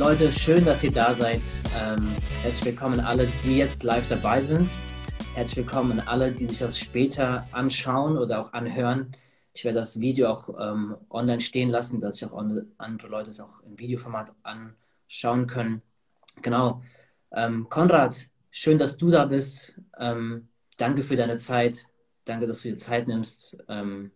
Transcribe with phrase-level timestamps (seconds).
[0.00, 1.42] Leute, schön, dass ihr da seid.
[1.78, 2.08] Ähm,
[2.40, 4.70] herzlich willkommen alle, die jetzt live dabei sind.
[5.34, 9.12] Herzlich willkommen alle, die sich das später anschauen oder auch anhören.
[9.52, 12.34] Ich werde das Video auch ähm, online stehen lassen, dass sich auch
[12.78, 15.82] andere Leute es auch im Videoformat anschauen können.
[16.40, 16.80] Genau.
[17.36, 19.74] Ähm, Konrad, schön, dass du da bist.
[19.98, 20.48] Ähm,
[20.78, 21.84] danke für deine Zeit.
[22.24, 23.58] Danke, dass du dir Zeit nimmst.
[23.68, 24.12] Ähm,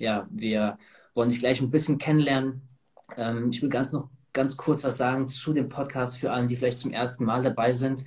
[0.00, 0.76] ja, wir
[1.14, 2.68] wollen dich gleich ein bisschen kennenlernen.
[3.16, 6.56] Ähm, ich will ganz noch ganz kurz was sagen zu dem Podcast für alle, die
[6.56, 8.04] vielleicht zum ersten Mal dabei sind,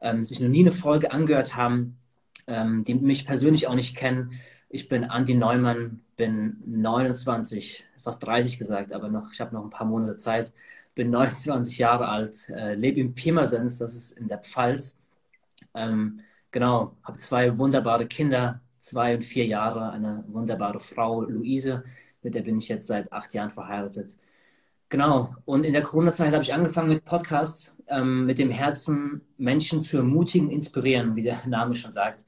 [0.00, 1.98] ähm, sich noch nie eine Folge angehört haben,
[2.46, 4.32] ähm, die mich persönlich auch nicht kennen.
[4.68, 9.70] Ich bin Andi Neumann, bin 29, fast 30 gesagt, aber noch, ich habe noch ein
[9.70, 10.52] paar Monate Zeit.
[10.94, 14.96] Bin 29 Jahre alt, äh, lebe in Pirmasens, das ist in der Pfalz.
[15.74, 21.82] Ähm, genau, habe zwei wunderbare Kinder, zwei und vier Jahre, eine wunderbare Frau, Luise,
[22.22, 24.16] mit der bin ich jetzt seit acht Jahren verheiratet.
[24.94, 25.34] Genau.
[25.44, 29.96] Und in der Corona-Zeit habe ich angefangen mit Podcasts, ähm, mit dem Herzen, Menschen zu
[29.96, 32.24] ermutigen, inspirieren, wie der Name schon sagt.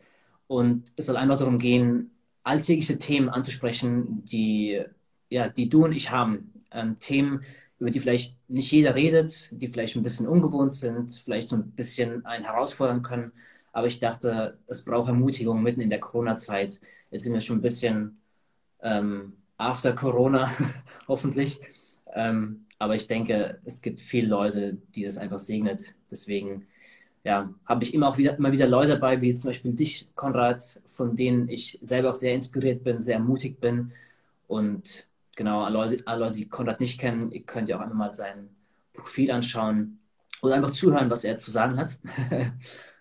[0.49, 2.11] Und es soll einfach darum gehen,
[2.43, 4.83] alltägliche Themen anzusprechen, die,
[5.31, 6.55] ja, die du und ich haben.
[6.73, 7.43] Ähm, Themen,
[7.79, 11.71] über die vielleicht nicht jeder redet, die vielleicht ein bisschen ungewohnt sind, vielleicht so ein
[11.71, 13.31] bisschen einen herausfordern können.
[13.73, 16.81] Aber ich dachte, es braucht Ermutigung mitten in der Corona-Zeit.
[17.13, 18.21] Jetzt sind wir schon ein bisschen
[18.83, 20.51] ähm, after Corona,
[21.07, 21.61] hoffentlich.
[22.17, 25.95] Ähm, aber ich denke, es gibt viele Leute, die das einfach segnet.
[26.11, 26.67] Deswegen
[27.25, 30.81] ja, habe ich immer auch wieder, immer wieder Leute dabei, wie zum Beispiel dich, Konrad,
[30.87, 33.93] von denen ich selber auch sehr inspiriert bin, sehr mutig bin.
[34.47, 37.97] Und genau, alle Leute, alle Leute, die Konrad nicht kennen, ihr könnt ja auch einfach
[37.97, 38.49] mal sein
[38.95, 39.99] Profil anschauen
[40.41, 41.99] oder einfach zuhören, was er zu sagen hat.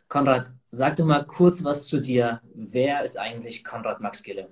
[0.07, 2.41] Konrad, sag doch mal kurz was zu dir.
[2.53, 4.49] Wer ist eigentlich Konrad Max Gille?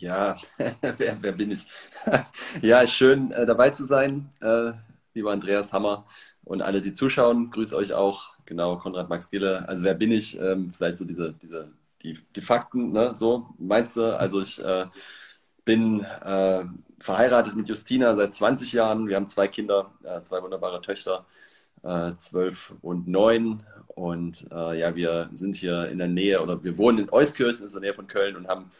[0.00, 0.38] Ja,
[0.96, 1.66] wer, wer, bin ich?
[2.62, 4.72] ja, schön äh, dabei zu sein, äh,
[5.12, 6.06] lieber Andreas Hammer
[6.42, 7.50] und alle, die zuschauen.
[7.50, 8.30] Grüße euch auch.
[8.46, 9.68] Genau, Konrad Max Gille.
[9.68, 10.38] Also wer bin ich?
[10.40, 13.14] Ähm, vielleicht so diese, diese die, die Fakten, ne?
[13.14, 14.18] So meinst du?
[14.18, 14.86] Also ich äh,
[15.66, 16.64] bin äh,
[16.98, 19.06] verheiratet mit Justina seit 20 Jahren.
[19.06, 21.26] Wir haben zwei Kinder, äh, zwei wunderbare Töchter,
[21.82, 23.64] äh, zwölf und neun.
[23.88, 27.80] Und ja, wir sind hier in der Nähe oder wir wohnen in Euskirchen, in der
[27.82, 28.70] Nähe von Köln und haben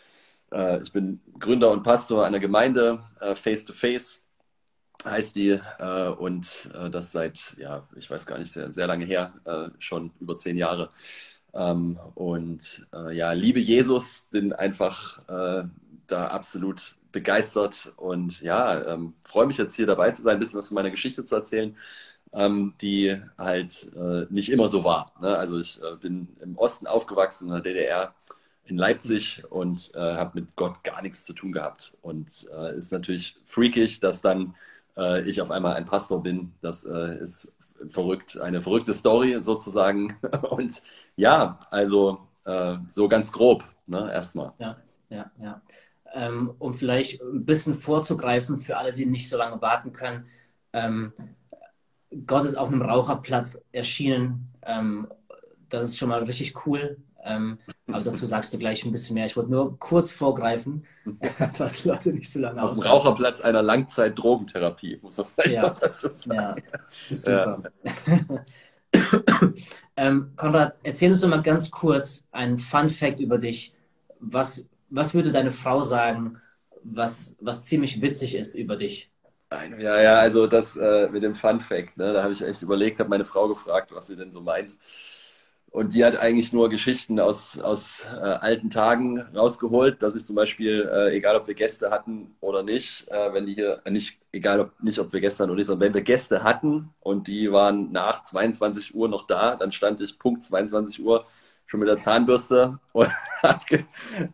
[0.53, 4.25] äh, ich bin Gründer und Pastor einer Gemeinde, äh, Face to Face
[5.05, 9.33] heißt die, äh, und das seit, ja, ich weiß gar nicht, sehr, sehr lange her,
[9.79, 10.91] schon über zehn Jahre.
[11.55, 15.23] Ähm, und ja, liebe Jesus, bin einfach
[16.07, 20.59] da absolut begeistert und ja, ähm, freue mich jetzt hier dabei zu sein, ein bisschen
[20.59, 21.75] was von meiner Geschichte zu erzählen,
[22.35, 23.91] ähm, die halt
[24.31, 25.15] nicht immer so war.
[25.23, 25.35] Ne?
[25.35, 28.15] Also ich bin im Osten aufgewachsen, in der DDR,
[28.65, 31.97] in Leipzig und äh, habe mit Gott gar nichts zu tun gehabt.
[32.03, 34.55] Und äh, ist natürlich freakig, dass dann
[34.97, 36.53] äh, ich auf einmal ein Pastor bin.
[36.61, 37.55] Das äh, ist
[37.89, 40.17] verrückt, eine verrückte Story sozusagen.
[40.51, 40.83] Und
[41.17, 44.53] ja, also äh, so ganz grob, ne, erstmal.
[44.59, 44.77] Ja,
[45.09, 45.63] ja, ja.
[46.13, 50.27] Ähm, um vielleicht ein bisschen vorzugreifen für alle, die nicht so lange warten können.
[50.73, 51.13] Ähm,
[52.27, 54.53] Gott ist auf einem Raucherplatz erschienen.
[54.63, 55.09] Ähm,
[55.69, 56.97] das ist schon mal richtig cool.
[57.23, 59.27] Ähm, aber dazu sagst du gleich ein bisschen mehr.
[59.27, 60.87] Ich wollte nur kurz vorgreifen,
[61.59, 65.71] was Leute nicht so lange Auf dem Raucherplatz einer Langzeit-Drogentherapie, muss man vielleicht ja.
[65.81, 66.63] dazu sagen.
[66.73, 67.63] Ja, super.
[68.33, 68.45] Ja.
[69.97, 73.75] ähm, Konrad, erzähl uns doch mal ganz kurz einen Fun-Fact über dich.
[74.19, 76.41] Was, was würde deine Frau sagen,
[76.83, 79.11] was, was ziemlich witzig ist über dich?
[79.81, 83.01] Ja, ja, also das äh, mit dem Fun Fact, ne, da habe ich echt überlegt,
[83.01, 84.79] habe meine Frau gefragt, was sie denn so meint.
[85.71, 90.35] Und die hat eigentlich nur Geschichten aus, aus äh, alten Tagen rausgeholt, dass ich zum
[90.35, 94.19] Beispiel, äh, egal ob wir Gäste hatten oder nicht, äh, wenn die hier, äh, nicht,
[94.33, 97.53] egal ob, nicht ob wir hatten oder nicht, sondern wenn wir Gäste hatten und die
[97.53, 101.25] waren nach 22 Uhr noch da, dann stand ich Punkt 22 Uhr
[101.67, 103.09] schon mit der Zahnbürste und
[103.43, 103.85] habe ge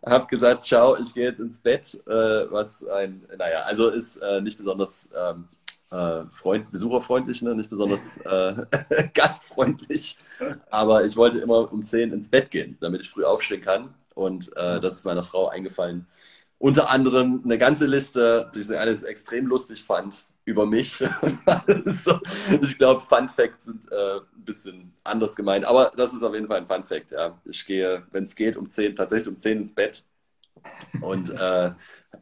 [0.03, 4.41] hab gesagt, ciao, ich gehe jetzt ins Bett, äh, was ein, naja, also ist äh,
[4.41, 5.47] nicht besonders ähm,
[5.91, 7.55] äh, Freund, besucherfreundlich, ne?
[7.55, 8.65] nicht besonders äh,
[9.13, 10.17] gastfreundlich.
[10.69, 13.93] Aber ich wollte immer um 10 ins Bett gehen, damit ich früh aufstehen kann.
[14.13, 16.07] Und äh, das ist meiner Frau eingefallen.
[16.59, 20.91] Unter anderem eine ganze Liste, die sie alles extrem lustig fand, über mich.
[21.85, 22.19] so,
[22.61, 25.65] ich glaube, Fun Facts sind äh, ein bisschen anders gemeint.
[25.65, 27.11] Aber das ist auf jeden Fall ein Fun Fact.
[27.11, 27.39] Ja.
[27.45, 30.03] Ich gehe, wenn es geht, um 10, tatsächlich um 10 ins Bett.
[31.01, 31.73] Und äh,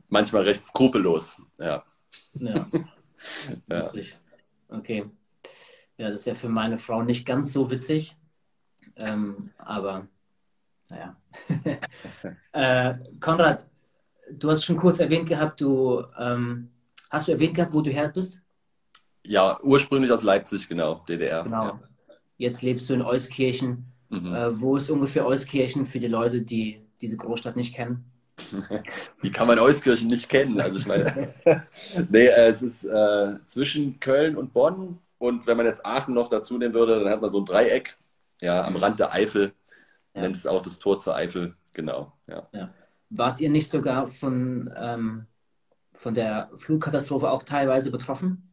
[0.09, 1.41] manchmal recht skrupellos.
[1.59, 1.85] Ja.
[2.33, 2.67] ja.
[3.67, 4.15] Witzig.
[4.69, 5.05] Okay.
[5.97, 8.15] Ja, das wäre für meine Frau nicht ganz so witzig.
[8.95, 10.07] Ähm, aber
[10.89, 11.15] naja.
[12.51, 13.65] äh, Konrad,
[14.31, 16.69] du hast schon kurz erwähnt gehabt, du ähm,
[17.09, 18.41] hast du erwähnt gehabt, wo du her bist?
[19.23, 21.43] Ja, ursprünglich aus Leipzig, genau, DDR.
[21.43, 21.67] Genau.
[21.67, 21.79] Ja.
[22.37, 23.91] Jetzt lebst du in Euskirchen.
[24.09, 24.33] Mhm.
[24.33, 28.05] Äh, wo ist ungefähr Euskirchen für die Leute, die diese Großstadt nicht kennen?
[29.21, 30.59] Wie kann man Euskirchen nicht kennen?
[30.59, 31.33] Also ich meine,
[32.09, 36.29] nee, äh, es ist äh, zwischen Köln und Bonn und wenn man jetzt Aachen noch
[36.29, 37.97] dazu nehmen würde, dann hat man so ein Dreieck,
[38.41, 38.79] ja, am mhm.
[38.79, 39.53] Rand der Eifel.
[40.13, 40.21] Ja.
[40.21, 42.13] Nennt es auch das Tor zur Eifel, genau.
[42.27, 42.47] Ja.
[42.53, 42.73] ja.
[43.09, 45.27] Wart ihr nicht sogar von, ähm,
[45.93, 48.51] von der Flugkatastrophe auch teilweise betroffen?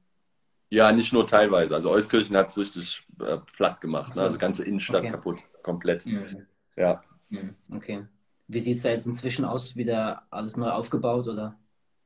[0.71, 1.75] Ja, nicht nur teilweise.
[1.75, 4.13] Also Euskirchen hat es richtig äh, platt gemacht.
[4.13, 4.21] So.
[4.21, 4.27] Ne?
[4.27, 5.11] Also ganze Innenstadt okay.
[5.11, 6.07] kaputt, komplett.
[6.07, 6.47] Mhm.
[6.77, 7.03] Ja.
[7.29, 7.55] Mhm.
[7.75, 8.07] Okay.
[8.49, 9.77] Wie sieht es da jetzt inzwischen aus?
[9.77, 11.57] Wieder alles neu aufgebaut oder?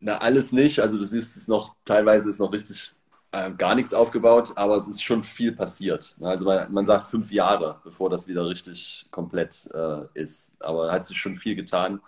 [0.01, 0.81] Na, alles nicht.
[0.81, 2.93] Also du siehst es noch, teilweise ist noch richtig
[3.33, 6.15] äh, gar nichts aufgebaut, aber es ist schon viel passiert.
[6.21, 10.55] Also man, man sagt fünf Jahre, bevor das wieder richtig komplett äh, ist.
[10.61, 12.01] Aber hat sich schon viel getan.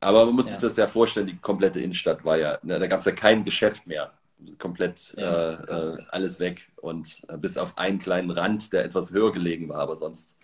[0.00, 0.52] Aber man muss ja.
[0.52, 3.44] sich das ja vorstellen, die komplette Innenstadt war ja, ne, da gab es ja kein
[3.44, 4.12] Geschäft mehr.
[4.58, 6.72] Komplett ja, äh, äh, alles weg.
[6.76, 10.38] Und äh, bis auf einen kleinen Rand, der etwas höher gelegen war, aber sonst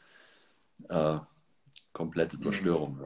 [0.90, 1.18] äh,
[1.96, 2.98] komplette Zerstörung.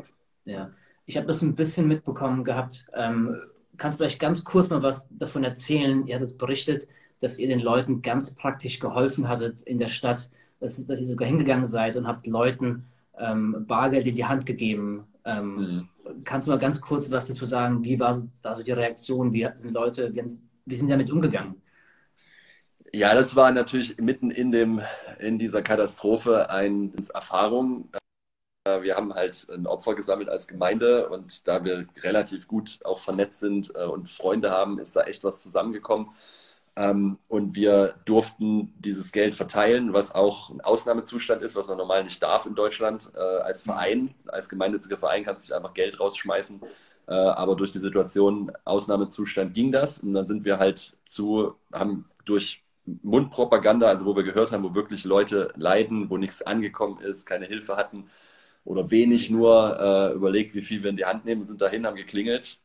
[0.45, 0.71] Ja,
[1.07, 2.87] ich habe das ein bisschen mitbekommen gehabt.
[2.93, 3.41] Ähm,
[3.77, 6.07] kannst du vielleicht ganz kurz mal was davon erzählen?
[6.07, 6.89] Ihr hattet berichtet,
[7.21, 10.29] dass ihr den Leuten ganz praktisch geholfen hattet in der Stadt,
[10.59, 15.07] dass, dass ihr sogar hingegangen seid und habt Leuten ähm, Bargeld in die Hand gegeben.
[15.25, 15.89] Ähm, mhm.
[16.25, 17.85] Kannst du mal ganz kurz was dazu sagen?
[17.85, 19.33] Wie war da so die Reaktion?
[19.33, 21.63] Wie sind Leute, wie, wie sind damit umgegangen?
[22.93, 24.81] Ja, das war natürlich mitten in, dem,
[25.21, 27.89] in dieser Katastrophe eine Erfahrung.
[28.65, 32.99] Äh, wir haben halt ein Opfer gesammelt als Gemeinde und da wir relativ gut auch
[32.99, 36.11] vernetzt sind äh, und Freunde haben, ist da echt was zusammengekommen.
[36.77, 42.05] Ähm, und wir durften dieses Geld verteilen, was auch ein Ausnahmezustand ist, was man normal
[42.05, 43.11] nicht darf in Deutschland.
[43.17, 46.61] Äh, als Verein, als gemeinnütziger Verein kannst du nicht einfach Geld rausschmeißen.
[47.07, 49.99] Aber durch die Situation Ausnahmezustand ging das.
[49.99, 52.63] Und dann sind wir halt zu, haben durch
[53.03, 57.47] Mundpropaganda, also wo wir gehört haben, wo wirklich Leute leiden, wo nichts angekommen ist, keine
[57.47, 58.09] Hilfe hatten,
[58.65, 61.97] oder wenig nur äh, überlegt, wie viel wir in die Hand nehmen, sind dahin, haben
[61.97, 62.59] geklingelt,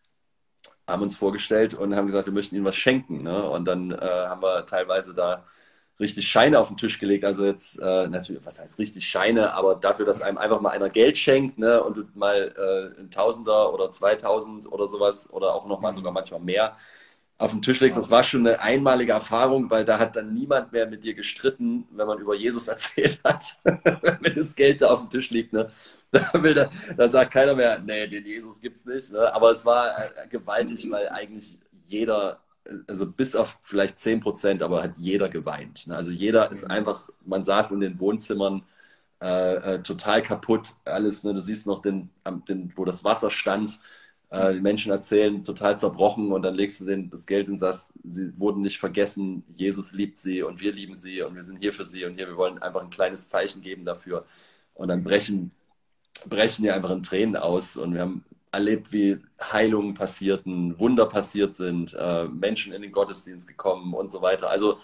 [0.88, 3.24] haben uns vorgestellt und haben gesagt, wir möchten ihnen was schenken.
[3.24, 3.50] Ne?
[3.50, 5.46] Und dann äh, haben wir teilweise da
[6.00, 7.24] richtig Scheine auf den Tisch gelegt.
[7.24, 10.90] Also jetzt äh, natürlich, was heißt richtig Scheine, aber dafür, dass einem einfach mal einer
[10.90, 15.94] Geld schenkt ne, und mal äh, ein Tausender oder 2000 oder sowas oder auch nochmal
[15.94, 16.76] sogar manchmal mehr
[17.38, 17.98] auf den Tisch legst.
[17.98, 21.86] Das war schon eine einmalige Erfahrung, weil da hat dann niemand mehr mit dir gestritten,
[21.92, 25.54] wenn man über Jesus erzählt hat, wenn das Geld da auf dem Tisch liegt.
[25.54, 25.70] Ne?
[26.12, 29.12] Da, da, da sagt keiner mehr, nee, den Jesus gibt's nicht.
[29.12, 29.34] Ne?
[29.34, 32.40] Aber es war äh, gewaltig, weil eigentlich jeder,
[32.88, 35.88] also bis auf vielleicht 10 Prozent, aber hat jeder geweint.
[35.88, 35.96] Ne?
[35.96, 36.72] Also jeder ist mhm.
[36.72, 38.64] einfach, man saß in den Wohnzimmern,
[39.22, 41.24] äh, äh, total kaputt, alles.
[41.24, 41.34] Ne?
[41.34, 42.10] Du siehst noch den,
[42.48, 43.80] den, wo das Wasser stand
[44.30, 47.94] äh, die Menschen erzählen, total zerbrochen und dann legst du denen das Geld und sagst,
[48.04, 51.74] sie wurden nicht vergessen, Jesus liebt sie und wir lieben sie und wir sind hier
[51.74, 54.26] für sie und hier, wir wollen einfach ein kleines Zeichen geben dafür.
[54.74, 55.52] Und dann brechen,
[56.28, 61.56] brechen die einfach in Tränen aus und wir haben erlebt, wie Heilungen passierten, Wunder passiert
[61.56, 64.50] sind, äh, Menschen in den Gottesdienst gekommen und so weiter.
[64.50, 64.78] Also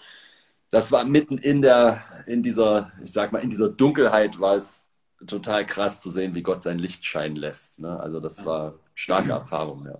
[0.70, 4.86] das war mitten in der, in dieser, ich sag mal, in dieser Dunkelheit war es
[5.26, 7.80] total krass zu sehen, wie Gott sein Licht scheinen lässt.
[7.80, 7.98] Ne?
[7.98, 9.98] Also das war starke Erfahrung, ja.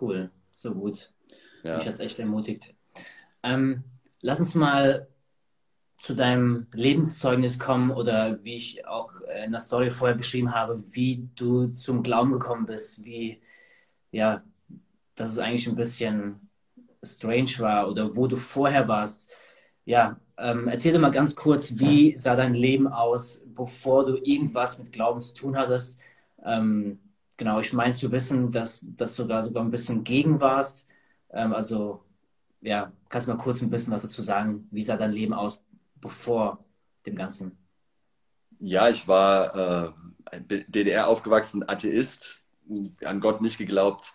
[0.00, 1.12] Cool, so gut.
[1.62, 1.76] Ja.
[1.76, 2.74] Mich hat es echt ermutigt.
[3.42, 3.84] Ähm,
[4.20, 5.08] lass uns mal
[5.98, 9.10] zu deinem Lebenszeugnis kommen oder wie ich auch
[9.44, 13.40] in der Story vorher beschrieben habe, wie du zum Glauben gekommen bist, wie,
[14.10, 14.42] ja,
[15.14, 16.50] dass es eigentlich ein bisschen
[17.02, 19.30] strange war oder wo du vorher warst.
[19.84, 24.92] Ja, ähm, erzähl mal ganz kurz, wie sah dein Leben aus, bevor du irgendwas mit
[24.92, 25.98] Glauben zu tun hattest?
[26.42, 26.98] Ähm,
[27.36, 30.88] genau, ich meine zu wissen, dass, dass du da sogar ein bisschen gegen warst.
[31.30, 32.02] Ähm, also,
[32.62, 34.68] ja, kannst du mal kurz ein bisschen was dazu sagen?
[34.70, 35.62] Wie sah dein Leben aus
[36.00, 36.64] bevor
[37.06, 37.58] dem Ganzen?
[38.60, 39.92] Ja, ich war
[40.32, 42.42] äh, DDR aufgewachsen, Atheist,
[43.04, 44.14] an Gott nicht geglaubt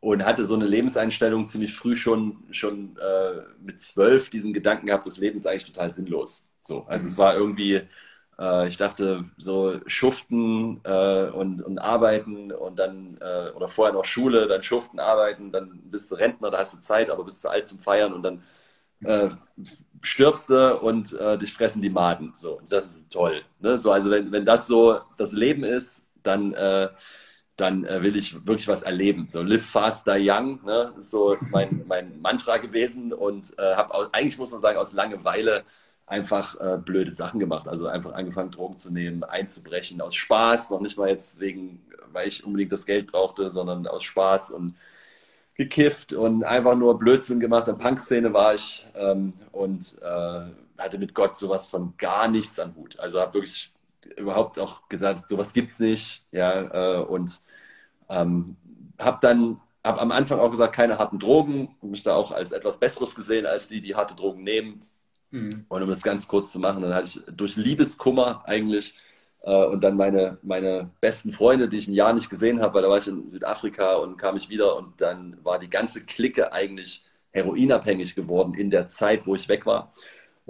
[0.00, 5.06] und hatte so eine Lebenseinstellung ziemlich früh schon, schon äh, mit zwölf diesen Gedanken gehabt,
[5.06, 6.48] das Leben ist eigentlich total sinnlos.
[6.62, 7.10] So, also mhm.
[7.10, 7.82] es war irgendwie,
[8.38, 14.06] äh, ich dachte, so schuften äh, und, und arbeiten und dann, äh, oder vorher noch
[14.06, 17.50] Schule, dann schuften, arbeiten, dann bist du Rentner, da hast du Zeit, aber bist zu
[17.50, 18.42] alt zum Feiern und dann
[19.04, 19.30] äh,
[20.02, 22.32] stirbst du und äh, dich fressen die Maden.
[22.34, 23.42] So, das ist toll.
[23.60, 23.76] Ne?
[23.78, 26.54] So, also wenn, wenn das so das Leben ist, dann
[27.60, 29.28] dann äh, will ich wirklich was erleben.
[29.30, 30.94] So live fast, die young, ne?
[30.98, 35.64] ist so mein, mein Mantra gewesen und äh, habe eigentlich, muss man sagen, aus Langeweile
[36.06, 37.68] einfach äh, blöde Sachen gemacht.
[37.68, 41.80] Also einfach angefangen, Drogen zu nehmen, einzubrechen, aus Spaß, noch nicht mal jetzt wegen,
[42.12, 44.74] weil ich unbedingt das Geld brauchte, sondern aus Spaß und
[45.54, 47.68] gekifft und einfach nur Blödsinn gemacht.
[47.68, 50.46] In Punk-Szene war ich ähm, und äh,
[50.78, 52.98] hatte mit Gott sowas von gar nichts an Hut.
[52.98, 53.72] Also habe wirklich
[54.16, 56.24] überhaupt auch gesagt, sowas gibt's nicht.
[56.32, 57.42] Ja, äh, und
[58.10, 58.56] ähm,
[58.98, 62.78] habe dann hab am Anfang auch gesagt, keine harten Drogen, mich da auch als etwas
[62.78, 64.82] Besseres gesehen als die, die harte Drogen nehmen.
[65.30, 65.64] Mhm.
[65.68, 68.94] Und um das ganz kurz zu machen, dann hatte ich durch Liebeskummer eigentlich
[69.42, 72.82] äh, und dann meine, meine besten Freunde, die ich ein Jahr nicht gesehen habe, weil
[72.82, 76.52] da war ich in Südafrika und kam ich wieder und dann war die ganze Clique
[76.52, 79.92] eigentlich heroinabhängig geworden in der Zeit, wo ich weg war.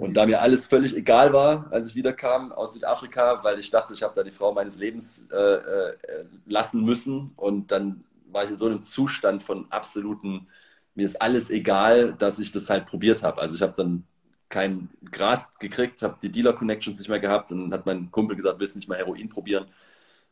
[0.01, 3.93] Und da mir alles völlig egal war, als ich wiederkam aus Südafrika, weil ich dachte,
[3.93, 5.95] ich habe da die Frau meines Lebens äh, äh,
[6.47, 7.33] lassen müssen.
[7.35, 10.47] Und dann war ich in so einem Zustand von absoluten,
[10.95, 13.39] mir ist alles egal, dass ich das halt probiert habe.
[13.39, 14.03] Also ich habe dann
[14.49, 17.51] kein Gras gekriegt, habe die Dealer-Connections nicht mehr gehabt.
[17.51, 19.67] Und dann hat mein Kumpel gesagt, willst du nicht mal Heroin probieren?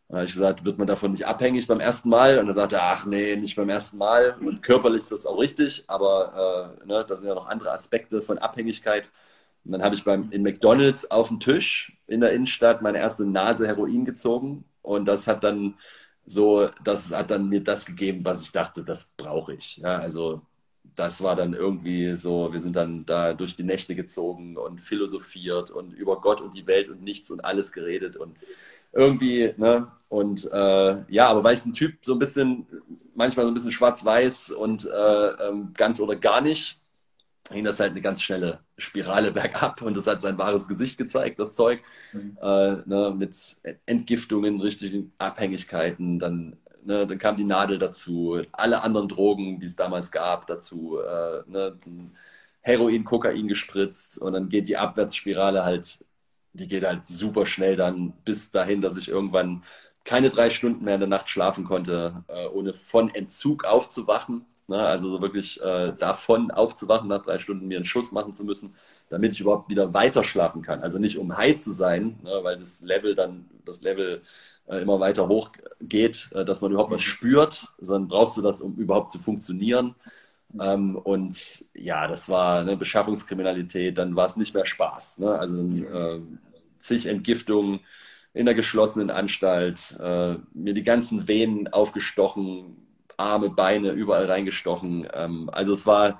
[0.08, 2.40] dann habe ich gesagt, wird man davon nicht abhängig beim ersten Mal?
[2.40, 4.36] Und er sagte, ach nee, nicht beim ersten Mal.
[4.42, 8.24] Und körperlich ist das auch richtig, aber äh, ne, da sind ja noch andere Aspekte
[8.24, 9.12] von Abhängigkeit.
[9.66, 13.26] Und dann habe ich beim, in McDonalds auf dem Tisch in der Innenstadt meine erste
[13.26, 14.66] Nase Heroin gezogen.
[14.82, 15.76] Und das hat dann
[16.26, 19.78] so, das hat dann mir das gegeben, was ich dachte, das brauche ich.
[19.78, 20.42] Ja, also
[20.96, 25.72] das war dann irgendwie so, wir sind dann da durch die Nächte gezogen und philosophiert
[25.72, 28.38] und über Gott und die Welt und nichts und alles geredet und
[28.92, 29.92] irgendwie, ne?
[30.10, 32.68] Und äh, ja, aber weil ich ein Typ so ein bisschen,
[33.16, 36.80] manchmal so ein bisschen schwarz-weiß und äh, ähm, ganz oder gar nicht,
[37.52, 41.40] ging das halt eine ganz schnelle Spirale bergab und das hat sein wahres Gesicht gezeigt,
[41.40, 41.82] das Zeug,
[42.14, 42.38] mhm.
[42.42, 49.10] äh, ne, mit Entgiftungen, richtigen Abhängigkeiten, dann Ne, dann kam die Nadel dazu, alle anderen
[49.10, 50.98] Drogen, die es damals gab, dazu.
[50.98, 51.78] Äh, ne,
[52.62, 56.04] Heroin, Kokain gespritzt und dann geht die Abwärtsspirale halt,
[56.54, 59.64] die geht halt super schnell dann bis dahin, dass ich irgendwann
[60.04, 64.46] keine drei Stunden mehr in der Nacht schlafen konnte, äh, ohne von Entzug aufzuwachen.
[64.70, 64.80] Ne?
[64.80, 68.76] Also wirklich äh, davon aufzuwachen, nach drei Stunden mir einen Schuss machen zu müssen,
[69.10, 70.82] damit ich überhaupt wieder weiter schlafen kann.
[70.82, 72.40] Also nicht um high zu sein, ne?
[72.44, 74.22] weil das Level dann, das Level
[74.68, 78.76] äh, immer weiter hochgeht, äh, dass man überhaupt was spürt, sondern brauchst du das, um
[78.76, 79.96] überhaupt zu funktionieren.
[80.60, 85.18] Ähm, und ja, das war eine Beschaffungskriminalität, dann war es nicht mehr Spaß.
[85.20, 85.38] Ne?
[85.38, 86.22] Also äh,
[86.80, 87.82] zig Entgiftungen
[88.34, 92.89] in der geschlossenen Anstalt, äh, mir die ganzen Venen aufgestochen,
[93.20, 95.08] Arme, Beine überall reingestochen.
[95.14, 96.20] Ähm, also es war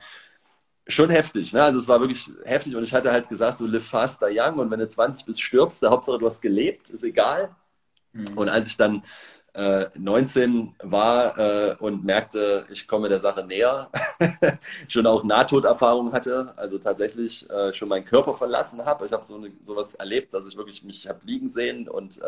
[0.88, 1.54] schon heftig.
[1.54, 1.64] Ne?
[1.64, 4.60] Also es war wirklich heftig und ich hatte halt gesagt, so live fast, die young
[4.60, 7.56] und wenn du 20 bist, stirbst, der Hauptsache du hast gelebt, ist egal.
[8.12, 8.38] Mhm.
[8.38, 9.04] Und als ich dann
[9.54, 13.90] äh, 19 war äh, und merkte, ich komme der Sache näher,
[14.88, 19.06] schon auch Nahtoderfahrung hatte, also tatsächlich äh, schon meinen Körper verlassen habe.
[19.06, 22.20] Ich habe so sowas erlebt, dass ich wirklich mich habe liegen sehen und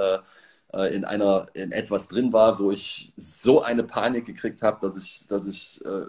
[0.73, 4.97] äh, in einer in etwas drin war, wo ich so eine Panik gekriegt habe, dass
[4.97, 6.05] ich dass ich äh,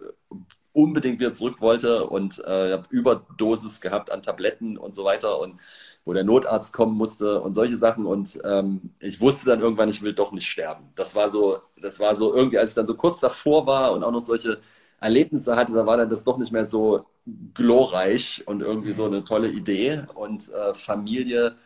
[0.73, 5.61] unbedingt wieder zurück wollte und äh, habe Überdosis gehabt an Tabletten und so weiter und
[6.05, 8.07] wo der Notarzt kommen musste und solche Sachen.
[8.07, 10.91] Und ähm, ich wusste dann irgendwann, ich will doch nicht sterben.
[10.95, 14.03] Das war so, das war so irgendwie, als ich dann so kurz davor war und
[14.03, 14.61] auch noch solche
[15.01, 17.07] Erlebnisse hatte, da war dann das doch nicht mehr so
[17.55, 20.05] glorreich und irgendwie so eine tolle Idee.
[20.15, 21.57] Und äh, Familie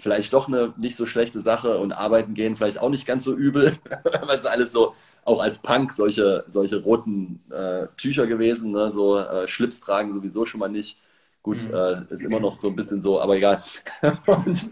[0.00, 3.34] vielleicht doch eine nicht so schlechte Sache und arbeiten gehen vielleicht auch nicht ganz so
[3.34, 3.78] übel.
[4.26, 8.90] weil es alles so, auch als Punk, solche, solche roten äh, Tücher gewesen, ne?
[8.90, 10.98] so äh, Schlips tragen sowieso schon mal nicht.
[11.42, 11.74] Gut, mhm.
[11.74, 13.62] äh, ist immer noch so ein bisschen so, aber egal.
[14.26, 14.70] und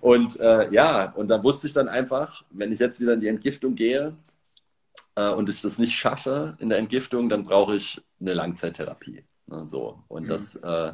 [0.00, 3.28] und äh, ja, und dann wusste ich dann einfach, wenn ich jetzt wieder in die
[3.28, 4.16] Entgiftung gehe
[5.14, 9.24] äh, und ich das nicht schaffe in der Entgiftung, dann brauche ich eine Langzeittherapie.
[9.46, 10.02] Ne, so.
[10.08, 10.28] Und mhm.
[10.28, 10.92] das äh,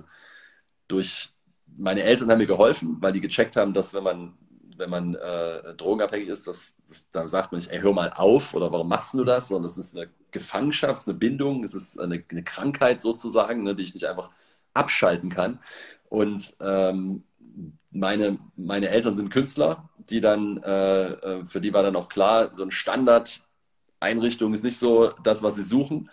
[0.88, 1.33] durch
[1.76, 4.34] meine Eltern haben mir geholfen, weil die gecheckt haben, dass wenn man
[4.76, 8.54] wenn man äh, drogenabhängig ist, das, das, dann sagt man nicht, ey, hör mal auf
[8.54, 12.24] oder warum machst du das, sondern es ist eine Gefangenschaft, eine Bindung, es ist eine,
[12.28, 14.30] eine Krankheit sozusagen, ne, die ich nicht einfach
[14.72, 15.60] abschalten kann.
[16.08, 17.22] Und ähm,
[17.90, 22.52] meine, meine Eltern sind Künstler, die dann, äh, äh, für die war dann auch klar,
[22.52, 26.10] so ein Standard-Einrichtung ist nicht so das, was sie suchen.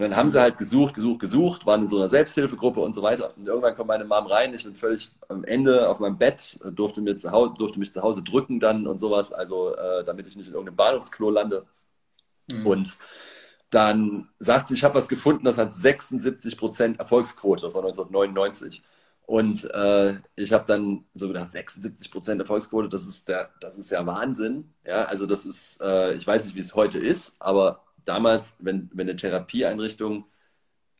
[0.00, 3.02] Und dann haben sie halt gesucht, gesucht, gesucht, waren in so einer Selbsthilfegruppe und so
[3.02, 3.34] weiter.
[3.36, 7.02] Und irgendwann kommt meine Mom rein, ich bin völlig am Ende auf meinem Bett, durfte,
[7.02, 10.36] mir zu Hause, durfte mich zu Hause drücken dann und sowas, also äh, damit ich
[10.36, 11.66] nicht in irgendeinem Bahnhofsklo lande.
[12.50, 12.66] Mhm.
[12.66, 12.96] Und
[13.68, 18.82] dann sagt sie, ich habe was gefunden, das hat 76 Prozent Erfolgsquote, das war 1999.
[19.26, 23.90] Und äh, ich habe dann so gedacht, 76 Prozent Erfolgsquote, das ist der, das ist
[23.90, 24.72] ja Wahnsinn.
[24.82, 28.90] Ja, also das ist, äh, ich weiß nicht, wie es heute ist, aber damals, wenn,
[28.92, 30.24] wenn eine Therapieeinrichtung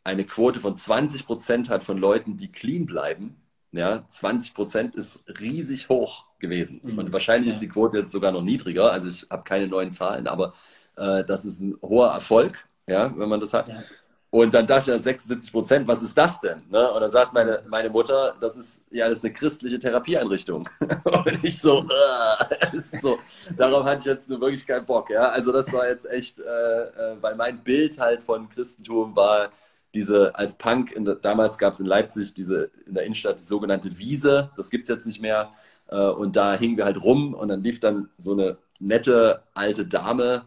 [0.05, 3.37] eine Quote von 20 Prozent hat von Leuten, die clean bleiben,
[3.73, 6.81] ja, 20 Prozent ist riesig hoch gewesen.
[6.83, 6.99] Mhm.
[6.99, 7.55] Und wahrscheinlich ja.
[7.55, 8.91] ist die Quote jetzt sogar noch niedriger.
[8.91, 10.55] Also ich habe keine neuen Zahlen, aber
[10.97, 13.69] äh, das ist ein hoher Erfolg, ja, wenn man das hat.
[13.69, 13.83] Ja.
[14.33, 16.63] Und dann dachte ich, 76 Prozent, was ist das denn?
[16.71, 16.89] Ne?
[16.93, 20.69] Und dann sagt meine, meine Mutter, das ist ja das ist eine christliche Therapieeinrichtung.
[21.05, 23.19] und ich so, äh, so,
[23.57, 25.11] darauf hatte ich jetzt nur wirklich keinen Bock.
[25.11, 25.31] Ja?
[25.31, 29.51] Also das war jetzt echt, äh, äh, weil mein Bild halt von Christentum war
[29.95, 33.99] diese als Punk, der, damals gab es in Leipzig diese in der Innenstadt die sogenannte
[33.99, 35.53] Wiese, das gibt es jetzt nicht mehr.
[35.89, 39.87] Äh, und da hingen wir halt rum und dann lief dann so eine nette alte
[39.87, 40.47] Dame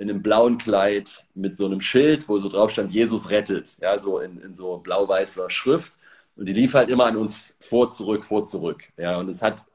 [0.00, 3.98] in einem blauen Kleid mit so einem Schild, wo so drauf stand, Jesus rettet, ja,
[3.98, 5.98] so in, in so blau-weißer Schrift.
[6.36, 8.84] Und die lief halt immer an uns vor, zurück, vor, zurück.
[8.96, 9.66] Ja, und es hat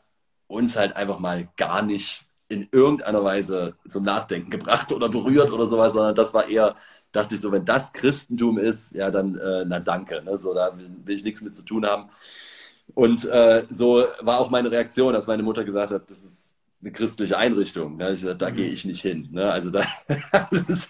[0.47, 5.67] uns halt einfach mal gar nicht in irgendeiner Weise zum Nachdenken gebracht oder berührt oder
[5.67, 6.75] sowas, sondern das war eher,
[7.11, 10.37] dachte ich so, wenn das Christentum ist, ja, dann, äh, na danke, ne?
[10.37, 12.09] so, da will ich nichts mit zu tun haben.
[12.95, 16.91] Und äh, so war auch meine Reaktion, als meine Mutter gesagt hat, das ist eine
[16.91, 17.99] christliche Einrichtung.
[17.99, 18.55] Ich, da mhm.
[18.55, 19.29] gehe ich nicht hin.
[19.31, 19.51] Ne?
[19.51, 19.85] Also da,
[20.31, 20.89] das, ist,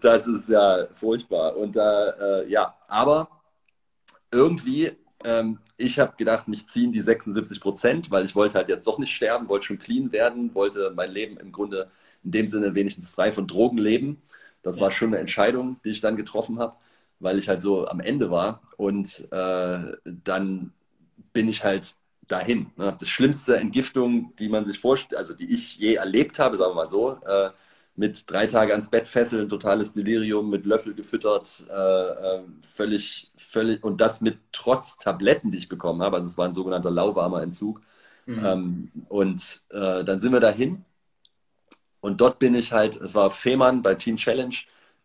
[0.00, 1.56] das, ist, ja furchtbar.
[1.56, 3.28] Und da, äh, ja, aber
[4.30, 4.92] irgendwie,
[5.24, 8.98] ähm, ich habe gedacht, mich ziehen die 76 Prozent, weil ich wollte halt jetzt doch
[8.98, 11.90] nicht sterben, wollte schon clean werden, wollte mein Leben im Grunde
[12.24, 14.22] in dem Sinne wenigstens frei von Drogen leben.
[14.62, 14.82] Das ja.
[14.82, 16.76] war schon eine Entscheidung, die ich dann getroffen habe,
[17.20, 18.62] weil ich halt so am Ende war.
[18.76, 20.72] Und äh, dann
[21.32, 21.94] bin ich halt
[22.32, 22.72] dahin.
[22.76, 22.96] Ne?
[22.98, 26.76] Das schlimmste Entgiftung, die man sich vorstellt, also die ich je erlebt habe, sagen wir
[26.76, 27.50] mal so, äh,
[27.94, 33.84] mit drei Tage ans Bett fesseln, totales Delirium, mit Löffel gefüttert, äh, äh, völlig, völlig,
[33.84, 36.16] und das mit trotz Tabletten, die ich bekommen habe.
[36.16, 37.82] Also es war ein sogenannter lauwarmer Entzug.
[38.24, 38.44] Mhm.
[38.44, 40.84] Ähm, und äh, dann sind wir dahin.
[42.00, 44.54] Und dort bin ich halt, es war Fehmarn bei Team Challenge,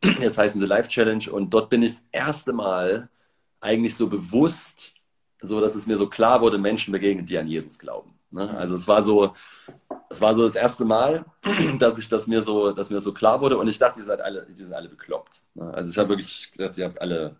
[0.22, 3.10] jetzt heißen sie Live Challenge, und dort bin ich das erste Mal
[3.60, 4.97] eigentlich so bewusst
[5.42, 8.18] so, dass es mir so klar wurde, Menschen begegnen, die an Jesus glauben.
[8.32, 8.50] Ne?
[8.58, 9.34] Also es war so,
[10.10, 11.26] es war so das erste Mal,
[11.80, 14.22] dass ich das mir so, dass mir so klar wurde und ich dachte, ihr seid
[14.22, 15.44] alle, die sind alle bekloppt.
[15.56, 15.74] Ne?
[15.74, 17.38] Also ich habe wirklich gedacht, ihr habt alle,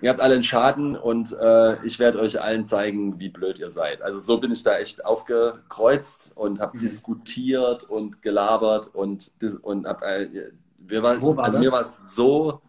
[0.00, 3.70] ihr habt alle einen Schaden und äh, ich werde euch allen zeigen, wie blöd ihr
[3.70, 4.02] seid.
[4.02, 6.80] Also so bin ich da echt aufgekreuzt und habe mhm.
[6.80, 9.32] diskutiert und gelabert und
[9.62, 11.66] und hab, äh, mir war, war also das?
[11.66, 12.60] mir war es so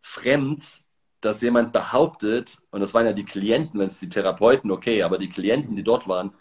[0.00, 0.82] fremd,
[1.20, 5.18] dass jemand behauptet, und das waren ja die Klienten, wenn es die Therapeuten, okay, aber
[5.18, 6.32] die Klienten, die dort waren,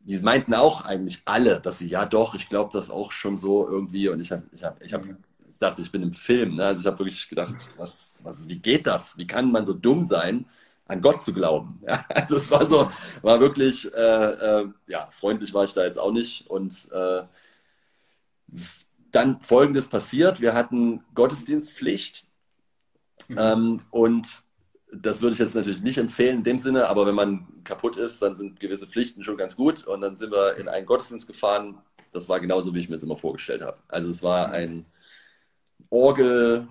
[0.00, 3.68] die meinten auch eigentlich alle, dass sie, ja doch, ich glaube das auch schon so
[3.68, 4.08] irgendwie.
[4.08, 5.16] Und ich habe, ich habe, ich habe,
[5.48, 6.54] ich dachte, ich bin im Film.
[6.54, 6.66] Ne?
[6.66, 9.18] Also ich habe wirklich gedacht, was, was, wie geht das?
[9.18, 10.46] Wie kann man so dumm sein,
[10.86, 11.80] an Gott zu glauben?
[11.86, 12.04] Ja?
[12.14, 12.90] Also es war so,
[13.22, 13.98] war wirklich, äh,
[14.60, 16.48] äh, ja, freundlich war ich da jetzt auch nicht.
[16.48, 17.24] Und äh,
[19.10, 22.27] dann folgendes passiert: Wir hatten Gottesdienstpflicht
[23.26, 23.38] Mhm.
[23.38, 24.42] Ähm, und
[24.92, 28.22] das würde ich jetzt natürlich nicht empfehlen in dem Sinne, aber wenn man kaputt ist,
[28.22, 29.86] dann sind gewisse Pflichten schon ganz gut.
[29.86, 31.78] Und dann sind wir in einen Gottesdienst gefahren.
[32.12, 33.76] Das war genauso, wie ich mir es immer vorgestellt habe.
[33.88, 34.86] Also es war ein
[35.90, 36.68] Orgel,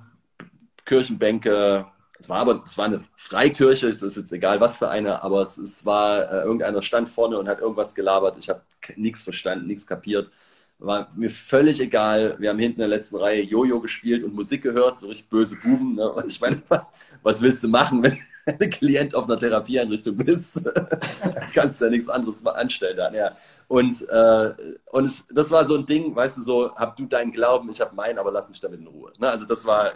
[0.86, 1.86] Kirchenbänke.
[2.20, 5.44] Es war aber, es war eine Freikirche, es ist jetzt egal was für eine, aber
[5.44, 8.38] es, es war, äh, irgendeiner stand vorne und hat irgendwas gelabert.
[8.40, 8.62] Ich habe
[8.96, 10.32] nichts verstanden, nichts kapiert.
[10.80, 12.36] War mir völlig egal.
[12.38, 15.56] Wir haben hinten in der letzten Reihe Jojo gespielt und Musik gehört, so richtig böse
[15.56, 15.96] Buben.
[15.96, 16.12] Ne?
[16.12, 16.62] Und ich meine,
[17.24, 18.18] was willst du machen, wenn
[18.60, 20.62] du Klient auf einer Therapieeinrichtung bist?
[21.54, 23.36] kannst du ja nichts anderes mal anstellen dann, ja.
[23.68, 24.54] Und, äh,
[24.92, 27.82] und es, das war so ein Ding, weißt du, so, hab du deinen Glauben, ich
[27.82, 29.12] hab meinen, aber lass mich damit in Ruhe.
[29.18, 29.30] Ne?
[29.30, 29.94] Also das war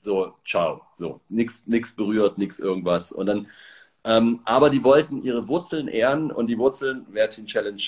[0.00, 3.12] so, ciao, so, nichts berührt, nichts irgendwas.
[3.12, 3.46] Und dann,
[4.04, 7.80] ähm, aber die wollten ihre Wurzeln ehren und die Wurzeln, wer Teen Challenge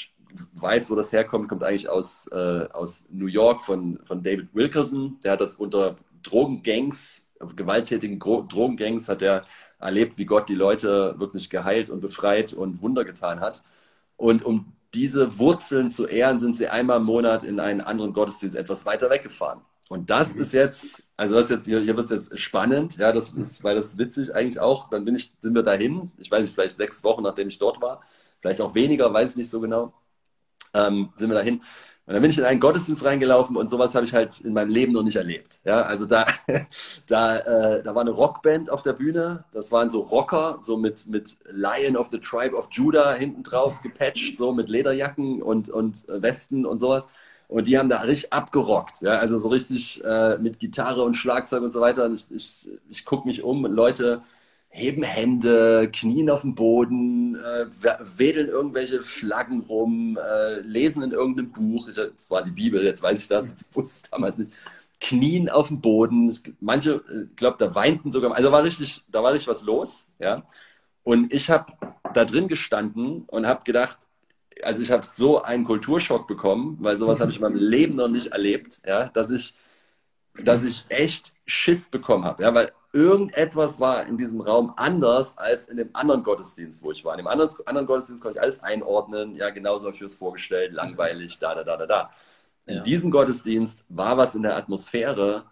[0.54, 5.18] weiß, wo das herkommt, kommt eigentlich aus, äh, aus New York von, von David Wilkerson.
[5.22, 9.44] Der hat das unter Drogengangs, gewalttätigen Drogengangs, hat er
[9.78, 13.62] erlebt, wie Gott die Leute wirklich geheilt und befreit und Wunder getan hat.
[14.16, 18.56] Und um diese Wurzeln zu ehren, sind sie einmal im Monat in einen anderen Gottesdienst
[18.56, 19.60] etwas weiter weggefahren.
[19.88, 23.30] Und das ist jetzt, also das ist jetzt, hier wird es jetzt spannend, ja, das
[23.30, 24.90] ist, weil das ist witzig eigentlich auch.
[24.90, 27.80] Dann bin ich, sind wir dahin, ich weiß nicht, vielleicht sechs Wochen, nachdem ich dort
[27.80, 28.02] war,
[28.40, 29.92] vielleicht auch weniger, weiß ich nicht so genau
[30.76, 31.60] ähm, sind wir dahin.
[32.06, 34.70] Und dann bin ich in einen Gottesdienst reingelaufen und sowas habe ich halt in meinem
[34.70, 35.58] Leben noch nicht erlebt.
[35.64, 36.26] Ja, also da,
[37.08, 39.44] da, äh, da war eine Rockband auf der Bühne.
[39.52, 43.82] Das waren so Rocker, so mit, mit Lion of the Tribe of Judah hinten drauf
[43.82, 47.08] gepatcht, so mit Lederjacken und, und Westen und sowas.
[47.48, 49.02] Und die haben da richtig abgerockt.
[49.02, 52.04] Ja, also so richtig äh, mit Gitarre und Schlagzeug und so weiter.
[52.04, 54.22] Und ich, ich, ich gucke mich um, Leute
[54.76, 57.66] heben Hände, knien auf dem Boden, äh,
[58.18, 61.88] wedeln irgendwelche Flaggen rum, äh, lesen in irgendeinem Buch.
[61.88, 64.52] Ich, das war die Bibel, jetzt weiß ich das, das wusste ich damals nicht.
[65.00, 66.34] Knien auf dem Boden.
[66.60, 68.34] Manche, ich äh, glaube, da weinten sogar.
[68.34, 70.44] Also war richtig, da war richtig was los, ja.
[71.04, 71.72] Und ich habe
[72.12, 73.96] da drin gestanden und habe gedacht,
[74.62, 78.08] also ich habe so einen Kulturschock bekommen, weil sowas habe ich in meinem Leben noch
[78.08, 79.54] nicht erlebt, ja, dass ich,
[80.44, 85.66] dass ich echt Schiss bekommen habe, ja, weil irgendetwas war in diesem Raum anders als
[85.66, 87.12] in dem anderen Gottesdienst, wo ich war.
[87.12, 89.34] In dem anderen, anderen Gottesdienst konnte ich alles einordnen.
[89.34, 92.10] Ja, genauso habe ich mir das vorgestellt, langweilig, da, da, da, da, da.
[92.64, 92.82] In ja.
[92.82, 95.44] diesem Gottesdienst war was in der Atmosphäre,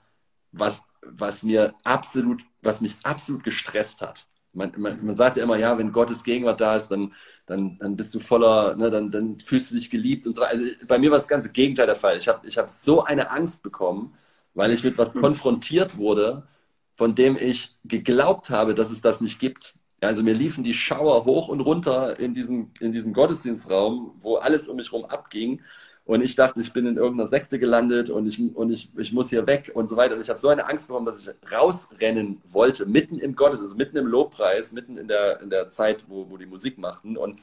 [0.53, 4.27] was, was mir absolut, was mich absolut gestresst hat.
[4.55, 7.13] Man, man, man, sagt ja immer, ja, wenn Gottes Gegenwart da ist, dann,
[7.45, 10.53] dann, dann bist du voller, ne, dann, dann fühlst du dich geliebt und so weiter.
[10.53, 12.17] Also bei mir war das ganze Gegenteil der Fall.
[12.17, 14.15] Ich habe ich hab so eine Angst bekommen,
[14.55, 16.47] weil ich mit was konfrontiert wurde,
[16.97, 19.75] von dem ich geglaubt habe, dass es das nicht gibt.
[20.01, 24.69] Also mir liefen die Schauer hoch und runter in diesem, in diesem Gottesdienstraum, wo alles
[24.69, 25.63] um mich herum abging.
[26.07, 29.31] Und ich dachte, ich bin in irgendeiner Sekte gelandet und ich, und ich, ich muss
[29.31, 30.15] hier weg und so weiter.
[30.15, 33.75] Und ich habe so eine Angst bekommen, dass ich rausrennen wollte, mitten im Gottes, also
[33.77, 37.17] mitten im Lobpreis, mitten in der, in der Zeit, wo, wo die Musik machten.
[37.17, 37.39] Und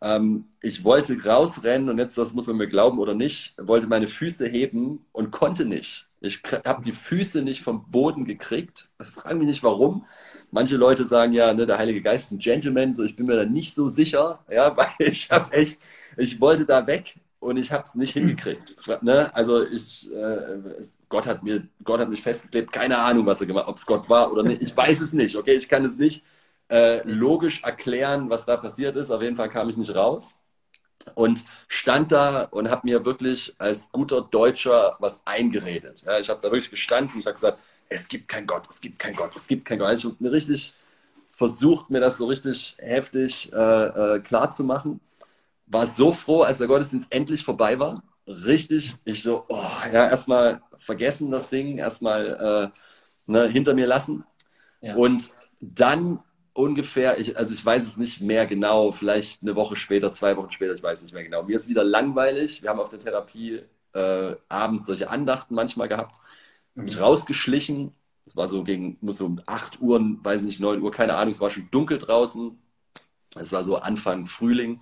[0.00, 4.08] ähm, ich wollte rausrennen und jetzt, das muss man mir glauben oder nicht, wollte meine
[4.08, 6.06] Füße heben und konnte nicht.
[6.20, 8.88] Ich habe die Füße nicht vom Boden gekriegt.
[9.00, 10.06] Frage mich nicht warum.
[10.50, 12.94] Manche Leute sagen ja, ne, der Heilige Geist ist ein Gentleman.
[12.94, 15.80] So, ich bin mir da nicht so sicher, ja, weil ich habe echt,
[16.16, 18.76] ich wollte da weg und ich habe es nicht hingekriegt.
[19.02, 19.32] Ne?
[19.34, 20.58] Also ich, äh,
[21.08, 22.72] Gott hat mir, Gott hat mich festgeklebt.
[22.72, 24.62] Keine Ahnung, was er gemacht, ob es Gott war oder nicht.
[24.62, 25.36] Ich weiß es nicht.
[25.36, 26.24] Okay, ich kann es nicht
[26.68, 29.10] äh, logisch erklären, was da passiert ist.
[29.10, 30.38] Auf jeden Fall kam ich nicht raus
[31.14, 36.02] und stand da und habe mir wirklich als guter Deutscher was eingeredet.
[36.06, 37.20] Ja, ich habe da wirklich gestanden.
[37.20, 39.94] Ich habe gesagt, es gibt kein Gott, es gibt kein Gott, es gibt kein Gott.
[39.94, 40.74] Ich habe mir richtig
[41.32, 43.56] versucht, mir das so richtig heftig äh,
[44.16, 45.00] äh, klar zu machen
[45.66, 48.02] war so froh, als der Gottesdienst endlich vorbei war.
[48.26, 54.24] Richtig, ich so, oh, ja, erstmal vergessen das Ding, erstmal äh, ne, hinter mir lassen.
[54.80, 54.94] Ja.
[54.94, 56.20] Und dann
[56.56, 60.50] ungefähr, ich, also ich weiß es nicht mehr genau, vielleicht eine Woche später, zwei Wochen
[60.50, 61.42] später, ich weiß nicht mehr genau.
[61.42, 62.62] Mir ist wieder langweilig.
[62.62, 66.16] Wir haben auf der Therapie äh, abends solche Andachten manchmal gehabt.
[66.74, 66.84] Mhm.
[66.84, 67.92] Mich rausgeschlichen.
[68.24, 71.30] Es war so gegen, muss so um 8 Uhr, weiß nicht, 9 Uhr, keine Ahnung,
[71.30, 72.58] es war schon dunkel draußen.
[73.36, 74.80] Es war so Anfang Frühling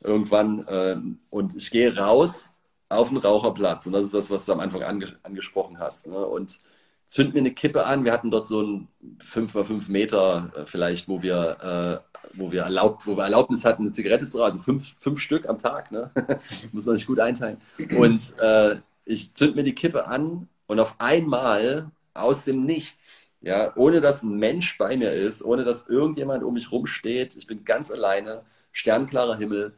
[0.00, 0.66] irgendwann.
[0.66, 0.96] Äh,
[1.30, 2.56] und ich gehe raus
[2.88, 3.86] auf den Raucherplatz.
[3.86, 6.06] Und das ist das, was du am Anfang ange angesprochen hast.
[6.06, 6.24] Ne?
[6.24, 6.60] Und
[7.06, 8.04] zünd mir eine Kippe an.
[8.04, 8.88] Wir hatten dort so ein
[9.24, 13.64] 5 x 5 Meter äh, vielleicht, wo wir, äh, wo wir erlaubt, wo wir Erlaubnis
[13.64, 14.52] hatten, eine Zigarette zu rauchen.
[14.52, 15.92] Also fünf, fünf Stück am Tag.
[15.92, 16.10] Ne?
[16.72, 17.58] Muss man sich gut einteilen.
[17.96, 23.76] Und äh, ich zünd mir die Kippe an und auf einmal aus dem Nichts, ja,
[23.76, 27.64] ohne dass ein Mensch bei mir ist, ohne dass irgendjemand um mich rumsteht, ich bin
[27.64, 28.42] ganz alleine,
[28.72, 29.74] sternklarer Himmel,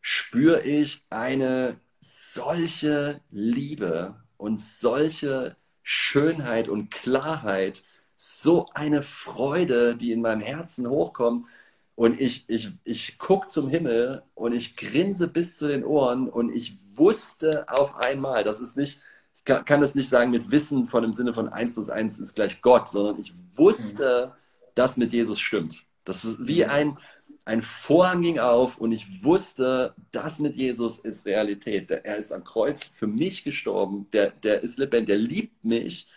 [0.00, 5.56] spüre ich eine solche Liebe und solche
[5.88, 7.84] Schönheit und Klarheit,
[8.16, 11.46] so eine Freude, die in meinem Herzen hochkommt.
[11.94, 16.52] Und ich, ich, ich gucke zum Himmel und ich grinse bis zu den Ohren und
[16.52, 19.00] ich wusste auf einmal, das ist nicht,
[19.36, 22.18] ich kann, kann das nicht sagen mit Wissen von im Sinne von 1 plus 1
[22.18, 24.70] ist gleich Gott, sondern ich wusste, mhm.
[24.74, 25.84] dass mit Jesus stimmt.
[26.04, 26.70] Das ist wie mhm.
[26.70, 26.98] ein,
[27.46, 31.90] ein Vorhang ging auf und ich wusste, das mit Jesus ist Realität.
[31.92, 36.08] Er ist am Kreuz für mich gestorben, der, der ist lebendig, der liebt mich,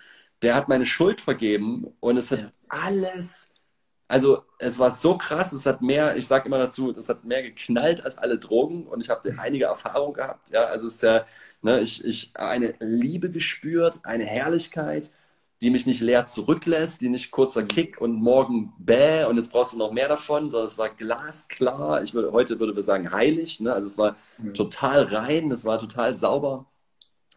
[0.41, 2.51] der hat meine Schuld vergeben und es hat ja.
[2.69, 3.51] alles,
[4.07, 7.43] also es war so krass, es hat mehr, ich sage immer dazu, es hat mehr
[7.43, 10.49] geknallt als alle Drogen und ich habe einige Erfahrungen gehabt.
[10.49, 11.25] Ja, also es ist ja,
[11.61, 15.11] ne, ich, ich eine Liebe gespürt, eine Herrlichkeit
[15.61, 19.73] die mich nicht leer zurücklässt, die nicht kurzer Kick und morgen bäh und jetzt brauchst
[19.73, 22.01] du noch mehr davon, sondern es war glasklar.
[22.01, 23.59] Ich würde, heute würde wir sagen heilig.
[23.59, 23.73] Ne?
[23.73, 24.53] Also es war mhm.
[24.53, 26.65] total rein, es war total sauber.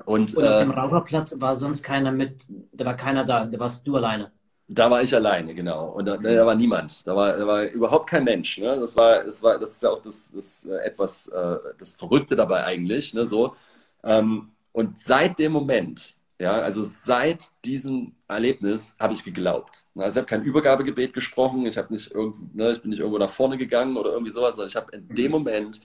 [0.05, 3.59] Und, und auf äh, dem Raucherplatz war sonst keiner mit, da war keiner da, da
[3.59, 4.31] warst du alleine.
[4.69, 5.91] Da war ich alleine, genau.
[5.91, 7.07] Und da, da war niemand.
[7.07, 8.59] Da war, da war überhaupt kein Mensch.
[8.59, 8.77] Ne?
[8.81, 12.37] Das war, das war, das ist ja auch das, das äh, etwas, äh, das Verrückte
[12.37, 13.13] dabei eigentlich.
[13.13, 13.27] Ne?
[13.27, 13.55] So.
[14.03, 19.87] Ähm, und seit dem Moment, ja, also seit diesem Erlebnis habe ich geglaubt.
[19.95, 23.19] Also ich habe kein Übergabegebet gesprochen, ich habe nicht irgend, ne, ich bin nicht irgendwo
[23.19, 25.81] nach vorne gegangen oder irgendwie sowas, sondern ich habe in dem Moment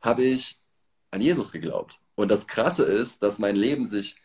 [0.00, 0.58] habe ich
[1.10, 2.00] an Jesus geglaubt.
[2.14, 4.16] Und das Krasse ist, dass mein Leben sich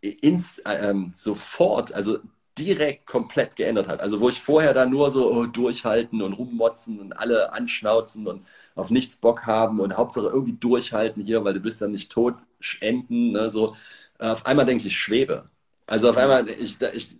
[0.00, 2.18] ins, äh, sofort, also
[2.56, 4.00] direkt komplett geändert hat.
[4.00, 8.46] Also wo ich vorher da nur so oh, durchhalten und rummotzen und alle anschnauzen und
[8.76, 12.36] auf nichts Bock haben und Hauptsache irgendwie durchhalten hier, weil du bist dann nicht tot
[12.80, 13.74] enden, ne, so
[14.30, 15.50] auf einmal denke ich, ich schwebe.
[15.86, 17.16] Also auf einmal, ich, ich,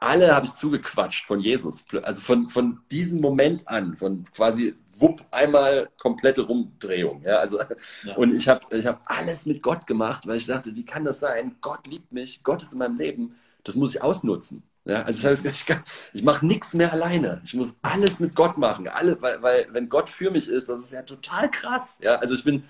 [0.00, 1.84] alle habe ich zugequatscht von Jesus.
[2.02, 7.22] Also von, von diesem Moment an, von quasi wupp, einmal komplette Rumdrehung.
[7.22, 7.60] Ja, also,
[8.04, 8.16] ja.
[8.16, 11.20] Und ich habe ich hab alles mit Gott gemacht, weil ich dachte, wie kann das
[11.20, 11.56] sein?
[11.60, 14.62] Gott liebt mich, Gott ist in meinem Leben, das muss ich ausnutzen.
[14.84, 15.66] Ja, also ich, ich,
[16.14, 17.42] ich mache nichts mehr alleine.
[17.44, 18.88] Ich muss alles mit Gott machen.
[18.88, 21.98] Alle, weil, weil wenn Gott für mich ist, das ist ja total krass.
[22.00, 22.64] Ja, also ich bin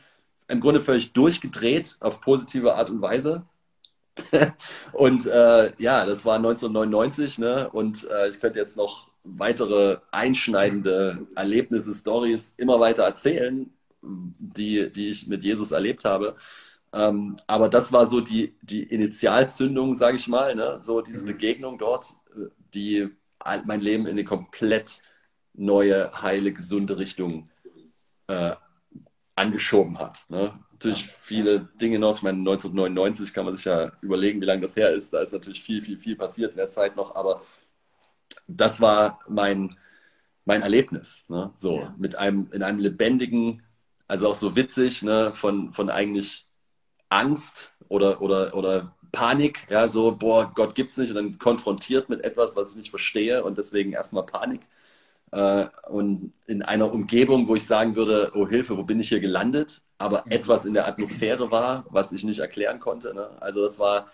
[0.48, 3.44] im Grunde völlig durchgedreht auf positive Art und Weise
[4.92, 7.68] und äh, ja, das war 1999, ne?
[7.70, 13.70] Und äh, ich könnte jetzt noch weitere einschneidende Erlebnisse, Stories immer weiter erzählen,
[14.02, 16.36] die, die ich mit Jesus erlebt habe.
[16.92, 20.78] Ähm, aber das war so die, die Initialzündung, sage ich mal, ne?
[20.80, 21.28] so diese mhm.
[21.28, 22.14] Begegnung dort,
[22.74, 23.08] die
[23.64, 25.02] mein Leben in eine komplett
[25.54, 27.50] neue, heile, gesunde Richtung
[28.28, 28.54] äh,
[29.34, 30.26] angeschoben hat.
[30.28, 30.58] Ne?
[30.76, 32.16] Natürlich viele Dinge noch.
[32.16, 35.10] Ich meine, 1999 kann man sich ja überlegen, wie lange das her ist.
[35.10, 37.14] Da ist natürlich viel, viel, viel passiert in der Zeit noch.
[37.14, 37.40] Aber
[38.46, 39.78] das war mein,
[40.44, 41.24] mein Erlebnis.
[41.30, 41.50] Ne?
[41.54, 41.94] So, ja.
[41.96, 43.62] mit einem, in einem lebendigen,
[44.06, 45.32] also auch so witzig, ne?
[45.32, 46.46] von, von eigentlich
[47.08, 52.22] Angst oder, oder, oder Panik, ja, so, boah, Gott gibt's nicht und dann konfrontiert mit
[52.22, 54.60] etwas, was ich nicht verstehe und deswegen erstmal Panik.
[55.32, 59.20] Äh, und in einer Umgebung, wo ich sagen würde, oh Hilfe, wo bin ich hier
[59.20, 59.82] gelandet?
[59.98, 60.32] Aber mhm.
[60.32, 63.14] etwas in der Atmosphäre war, was ich nicht erklären konnte.
[63.14, 63.30] Ne?
[63.40, 64.08] Also das war,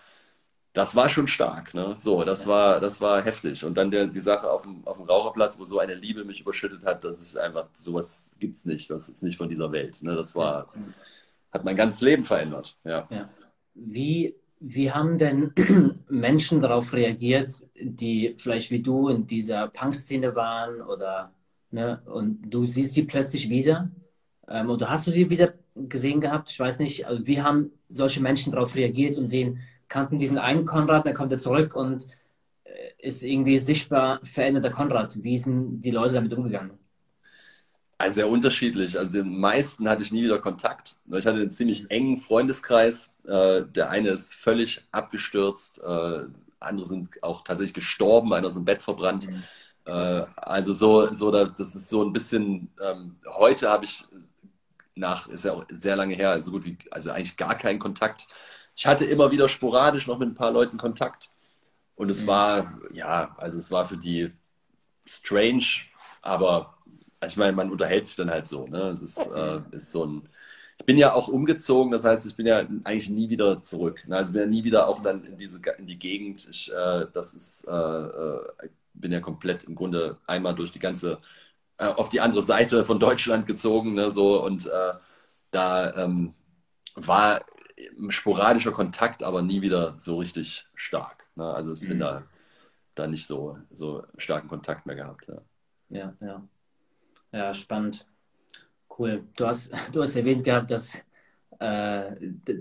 [0.73, 1.73] das war schon stark.
[1.73, 1.95] Ne?
[1.95, 3.63] So, das war, das war heftig.
[3.63, 6.41] Und dann der, die Sache auf dem, auf dem Raucherplatz, wo so eine Liebe mich
[6.41, 8.89] überschüttet hat, das ist einfach, sowas gibt's nicht.
[8.89, 10.01] Das ist nicht von dieser Welt.
[10.01, 10.15] Ne?
[10.15, 10.69] Das war,
[11.51, 12.77] hat mein ganzes Leben verändert.
[12.83, 13.07] Ja.
[13.11, 13.27] ja.
[13.75, 15.51] Wie wie haben denn
[16.09, 21.33] Menschen darauf reagiert, die vielleicht wie du in dieser Punk-Szene waren oder
[21.71, 23.91] ne, und du siehst sie plötzlich wieder?
[24.47, 26.49] Ähm, oder hast du sie wieder gesehen gehabt?
[26.49, 27.05] Ich weiß nicht.
[27.05, 31.33] Also wie haben solche Menschen darauf reagiert und sehen, kannten diesen einen Konrad, dann kommt
[31.33, 32.07] er zurück und
[32.63, 35.21] äh, ist irgendwie sichtbar veränderter Konrad.
[35.23, 36.82] Wie sind die Leute damit umgegangen?
[38.03, 38.99] Also sehr unterschiedlich.
[38.99, 40.97] Also den meisten hatte ich nie wieder Kontakt.
[41.05, 43.15] Ich hatte einen ziemlich engen Freundeskreis.
[43.25, 46.25] Äh, der eine ist völlig abgestürzt, äh,
[46.59, 49.29] andere sind auch tatsächlich gestorben, einer ist im Bett verbrannt.
[49.29, 49.43] Mhm.
[49.85, 54.03] Äh, also so, so das ist so ein bisschen, ähm, heute habe ich
[54.95, 58.27] nach, ist ja auch sehr lange her, also gut wie, also eigentlich gar keinen Kontakt.
[58.75, 61.31] Ich hatte immer wieder sporadisch noch mit ein paar Leuten Kontakt.
[61.95, 62.27] Und es mhm.
[62.27, 64.33] war, ja, also es war für die
[65.05, 65.63] strange,
[66.21, 66.73] aber
[67.23, 68.67] also ich meine, man unterhält sich dann halt so.
[68.67, 68.89] Ne?
[68.89, 70.29] Es ist, äh, ist so ein.
[70.79, 74.03] Ich bin ja auch umgezogen, das heißt, ich bin ja eigentlich nie wieder zurück.
[74.07, 74.17] Ne?
[74.17, 76.47] Also ich bin ja nie wieder auch dann in diese in die Gegend.
[76.49, 81.19] Ich, äh, das ist, äh, äh bin ja komplett im Grunde einmal durch die ganze
[81.77, 84.11] äh, auf die andere Seite von Deutschland gezogen, ne?
[84.11, 84.93] so und äh,
[85.51, 86.33] da ähm,
[86.95, 87.41] war
[88.09, 91.25] sporadischer Kontakt, aber nie wieder so richtig stark.
[91.35, 91.45] Ne?
[91.45, 91.87] Also ich mhm.
[91.89, 92.23] bin da,
[92.95, 95.27] da nicht so, so starken Kontakt mehr gehabt.
[95.27, 95.41] Ja,
[95.89, 96.13] ja.
[96.21, 96.47] ja.
[97.33, 98.05] Ja, spannend.
[98.97, 99.23] Cool.
[99.35, 100.95] Du hast, du hast erwähnt gehabt, dass,
[101.59, 102.11] äh,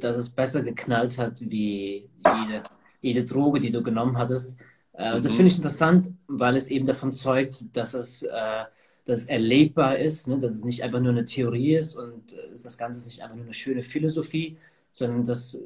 [0.00, 2.62] dass es besser geknallt hat wie jede,
[3.00, 4.58] jede Droge, die du genommen hattest.
[4.94, 5.22] Äh, mhm.
[5.22, 8.64] Das finde ich interessant, weil es eben davon zeugt, dass es, äh,
[9.04, 10.38] dass es erlebbar ist, ne?
[10.38, 13.36] dass es nicht einfach nur eine Theorie ist und äh, das Ganze ist nicht einfach
[13.36, 14.56] nur eine schöne Philosophie,
[14.92, 15.58] sondern dass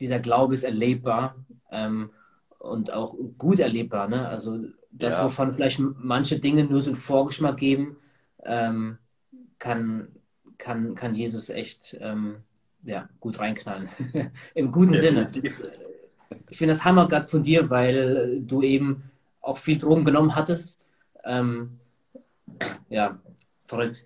[0.00, 1.36] dieser Glaube ist erlebbar
[1.70, 2.10] ähm,
[2.58, 4.08] und auch gut erlebbar.
[4.08, 4.26] Ne?
[4.26, 4.58] Also
[4.90, 5.24] das, ja.
[5.24, 7.96] wovon vielleicht manche Dinge nur so einen Vorgeschmack geben,
[8.44, 8.98] ähm,
[9.58, 10.08] kann,
[10.58, 12.36] kann, kann Jesus echt ähm,
[12.82, 13.88] ja, gut reinknallen.
[14.54, 15.26] Im guten Sinne.
[16.48, 20.88] Ich finde das Hammer gerade von dir, weil du eben auch viel Drogen genommen hattest.
[21.24, 21.78] Ähm,
[22.88, 23.20] ja,
[23.64, 24.04] verrückt.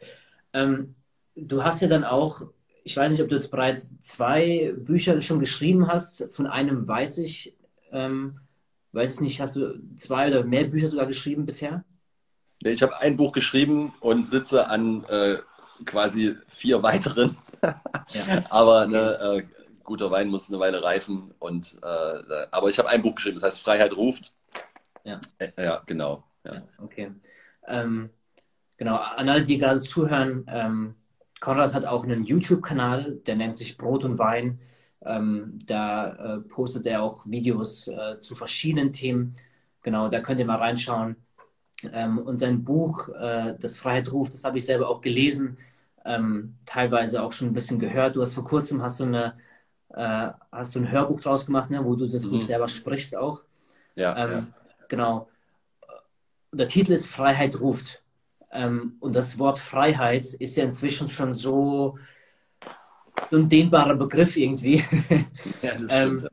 [0.53, 0.95] Ähm,
[1.35, 2.43] du hast ja dann auch,
[2.85, 6.33] ich weiß nicht, ob du jetzt bereits zwei Bücher schon geschrieben hast.
[6.35, 7.55] Von einem weiß ich,
[7.93, 8.41] ähm,
[8.93, 11.85] weiß ich nicht, hast du zwei oder mehr Bücher sogar geschrieben bisher?
[12.73, 15.37] Ich habe ein Buch geschrieben und sitze an äh,
[15.85, 17.37] quasi vier weiteren.
[17.63, 18.45] ja.
[18.51, 19.43] Aber ne, äh,
[19.85, 21.35] guter Wein muss eine Weile reifen.
[21.39, 24.33] Und, äh, aber ich habe ein Buch geschrieben, das heißt Freiheit ruft.
[25.05, 26.25] Ja, äh, ja genau.
[26.45, 27.13] Ja okay.
[27.67, 28.11] Ähm,
[28.79, 30.95] genau, an alle, die gerade zuhören, ähm,
[31.41, 34.61] Konrad hat auch einen YouTube-Kanal, der nennt sich Brot und Wein.
[35.03, 39.35] Ähm, da äh, postet er auch Videos äh, zu verschiedenen Themen.
[39.83, 41.17] Genau, da könnt ihr mal reinschauen.
[41.93, 45.59] Ähm, und sein Buch, äh, Das Freiheit ruft, das habe ich selber auch gelesen,
[46.05, 48.17] ähm, teilweise auch schon ein bisschen gehört.
[48.17, 49.35] Du hast vor kurzem hast du eine,
[49.91, 52.31] äh, hast du ein Hörbuch draus gemacht, ne, wo du das mhm.
[52.33, 53.43] Buch selber sprichst auch.
[53.97, 54.47] Ja, ähm, ja.
[54.89, 55.29] Genau.
[56.53, 58.03] Der Titel ist Freiheit ruft.
[58.53, 61.99] Ähm, und das Wort Freiheit ist ja inzwischen schon so,
[63.31, 64.85] so ein dehnbarer Begriff irgendwie.
[65.63, 66.29] Ja, das stimmt.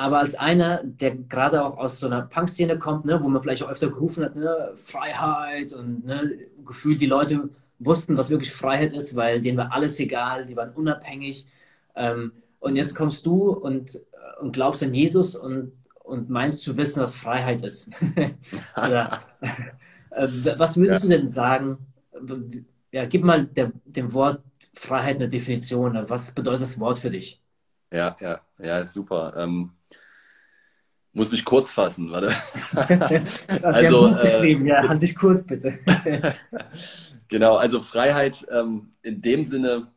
[0.00, 3.62] Aber als einer, der gerade auch aus so einer Punk-Szene kommt, ne, wo man vielleicht
[3.62, 8.94] auch öfter gerufen hat, ne, Freiheit und ne, gefühlt die Leute wussten, was wirklich Freiheit
[8.94, 11.46] ist, weil denen war alles egal, die waren unabhängig.
[11.94, 16.78] Ähm, und jetzt kommst du und, äh, und glaubst an Jesus und, und meinst zu
[16.78, 17.90] wissen, was Freiheit ist.
[18.78, 19.20] Oder,
[20.12, 21.10] äh, was würdest ja.
[21.10, 21.76] du denn sagen?
[22.90, 26.08] Ja, gib mal der, dem Wort Freiheit eine Definition.
[26.08, 27.42] Was bedeutet das Wort für dich?
[27.92, 29.34] Ja, ja, ja, ist super.
[29.36, 29.72] Ähm,
[31.12, 32.34] muss mich kurz fassen, warte.
[33.62, 35.78] also, ja geschrieben, äh, ja, halt dich kurz bitte.
[37.28, 39.88] genau, also Freiheit ähm, in dem Sinne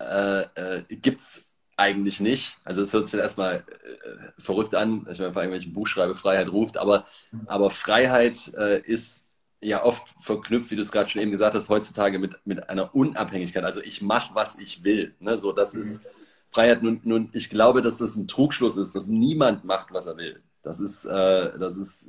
[0.00, 1.44] äh, äh, gibt es
[1.76, 2.56] eigentlich nicht.
[2.64, 6.76] Also es hört sich erstmal äh, verrückt an, ich meine, vor irgendwelchen Buchschreibe Freiheit ruft,
[6.76, 7.04] aber,
[7.46, 9.28] aber Freiheit äh, ist
[9.60, 12.94] ja oft verknüpft, wie du es gerade schon eben gesagt hast, heutzutage mit, mit einer
[12.94, 13.64] Unabhängigkeit.
[13.64, 15.14] Also ich mache, was ich will.
[15.20, 15.38] Ne?
[15.38, 15.80] So, das mhm.
[15.80, 16.04] ist
[16.52, 16.82] Freiheit.
[16.82, 20.42] Nun, nun, ich glaube, dass das ein Trugschluss ist, dass niemand macht, was er will.
[20.62, 22.08] Das ist, äh, das ist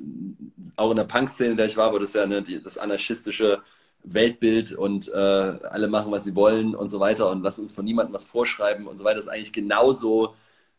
[0.76, 3.64] auch in der Punk-Szene, in der ich war, wo das ja ne, die, das anarchistische
[4.04, 7.86] Weltbild und äh, alle machen, was sie wollen und so weiter und lassen uns von
[7.86, 10.36] niemandem was vorschreiben und so weiter, das ist eigentlich genauso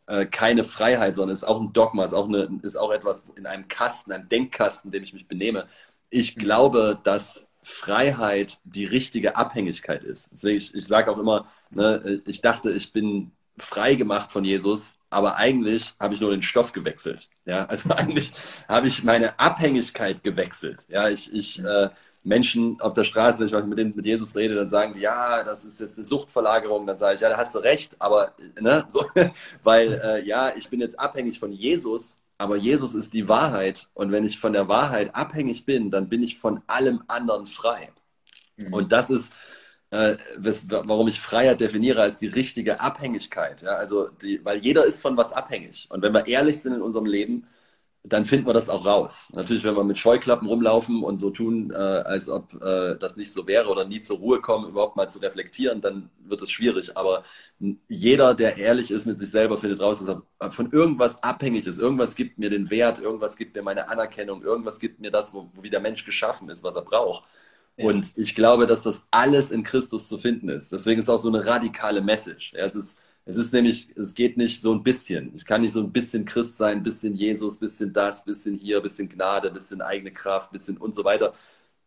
[0.07, 3.47] äh, keine Freiheit, sondern ist auch ein Dogma, ist auch, eine, ist auch etwas in
[3.47, 5.67] einem Kasten, einem Denkkasten, in dem ich mich benehme.
[6.11, 10.33] Ich glaube, dass Freiheit die richtige Abhängigkeit ist.
[10.33, 14.97] Deswegen, ich, ich sage auch immer, ne, ich dachte, ich bin frei gemacht von Jesus,
[15.11, 17.29] aber eigentlich habe ich nur den Stoff gewechselt.
[17.45, 18.33] Ja, also eigentlich
[18.69, 20.87] habe ich meine Abhängigkeit gewechselt.
[20.89, 21.91] Ja, ich, ich äh,
[22.25, 25.45] Menschen auf der Straße, wenn ich mit, denen, mit Jesus rede, dann sagen die, ja,
[25.45, 26.87] das ist jetzt eine Suchtverlagerung.
[26.87, 29.05] Dann sage ich, ja, da hast du recht, aber, ne, so,
[29.63, 33.89] weil, äh, ja, ich bin jetzt abhängig von Jesus, aber Jesus ist die Wahrheit.
[33.95, 37.93] Und wenn ich von der Wahrheit abhängig bin, dann bin ich von allem anderen frei.
[38.57, 38.73] Mhm.
[38.73, 39.33] Und das ist,
[39.95, 43.63] äh, warum ich Freiheit definiere als die richtige Abhängigkeit.
[43.63, 43.77] Ja?
[43.77, 45.87] Also, die, weil jeder ist von was abhängig.
[45.91, 47.47] Und wenn wir ehrlich sind in unserem Leben,
[48.07, 49.31] dann finden wir das auch raus.
[49.33, 53.33] Natürlich, wenn wir mit Scheuklappen rumlaufen und so tun, äh, als ob äh, das nicht
[53.33, 56.99] so wäre oder nie zur Ruhe kommen, überhaupt mal zu reflektieren, dann wird es schwierig.
[56.99, 57.23] Aber
[57.89, 61.79] jeder, der ehrlich ist mit sich selber, findet raus, dass er von irgendwas abhängig ist.
[61.79, 65.49] Irgendwas gibt mir den Wert, irgendwas gibt mir meine Anerkennung, irgendwas gibt mir das, wo,
[65.55, 67.25] wo wie der Mensch geschaffen ist, was er braucht.
[67.77, 67.87] Ja.
[67.87, 70.73] Und ich glaube, dass das alles in Christus zu finden ist.
[70.73, 72.53] Deswegen ist auch so eine radikale Message.
[72.55, 75.35] Ja, es ist es ist nämlich, es geht nicht so ein bisschen.
[75.35, 78.27] Ich kann nicht so ein bisschen Christ sein, ein bisschen Jesus, ein bisschen das, ein
[78.27, 81.33] bisschen hier, ein bisschen Gnade, ein bisschen eigene Kraft, ein bisschen und so weiter.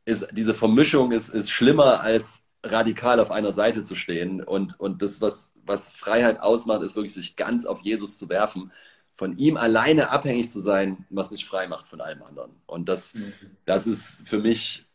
[0.05, 4.43] Ist, diese Vermischung ist, ist schlimmer als radikal auf einer Seite zu stehen.
[4.43, 8.71] Und, und das, was, was Freiheit ausmacht, ist wirklich sich ganz auf Jesus zu werfen,
[9.13, 12.51] von ihm alleine abhängig zu sein, was mich frei macht von allem anderen.
[12.65, 13.33] Und das, mhm.
[13.65, 14.86] das ist für mich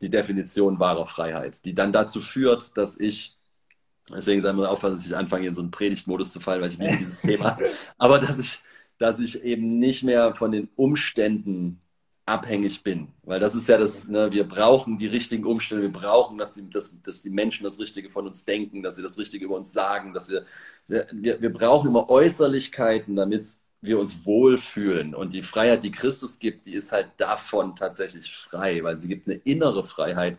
[0.00, 3.38] die Definition wahrer Freiheit, die dann dazu führt, dass ich
[4.10, 6.78] Deswegen sei mal aufpassen, dass ich anfange, in so einen Predigtmodus zu fallen, weil ich
[6.78, 7.58] liebe dieses Thema.
[7.98, 8.60] Aber dass ich,
[8.98, 11.80] dass ich eben nicht mehr von den Umständen
[12.28, 13.08] abhängig bin.
[13.22, 16.68] Weil das ist ja das, ne, wir brauchen die richtigen Umstände, wir brauchen, dass die,
[16.68, 19.72] dass, dass die Menschen das Richtige von uns denken, dass sie das Richtige über uns
[19.72, 20.44] sagen, dass wir,
[20.86, 23.46] wir, wir brauchen immer Äußerlichkeiten, damit
[23.80, 25.14] wir uns wohlfühlen.
[25.14, 29.28] Und die Freiheit, die Christus gibt, die ist halt davon tatsächlich frei, weil sie gibt
[29.28, 30.38] eine innere Freiheit,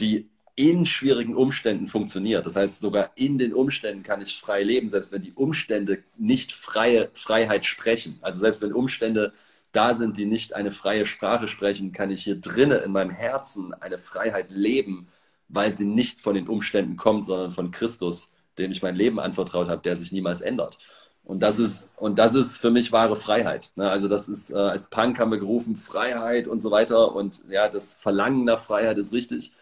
[0.00, 2.46] die in schwierigen Umständen funktioniert.
[2.46, 6.52] Das heißt, sogar in den Umständen kann ich frei leben, selbst wenn die Umstände nicht
[6.52, 8.18] freie Freiheit sprechen.
[8.22, 9.32] Also selbst wenn Umstände
[9.72, 13.74] da sind, die nicht eine freie Sprache sprechen, kann ich hier drinnen in meinem Herzen
[13.74, 15.08] eine Freiheit leben,
[15.48, 19.68] weil sie nicht von den Umständen kommt, sondern von Christus, dem ich mein Leben anvertraut
[19.68, 20.78] habe, der sich niemals ändert.
[21.24, 23.72] Und das ist, und das ist für mich wahre Freiheit.
[23.76, 23.88] Ne?
[23.88, 27.14] Also das ist, äh, als Punk haben wir gerufen, Freiheit und so weiter.
[27.14, 29.52] Und ja, das Verlangen nach Freiheit ist richtig.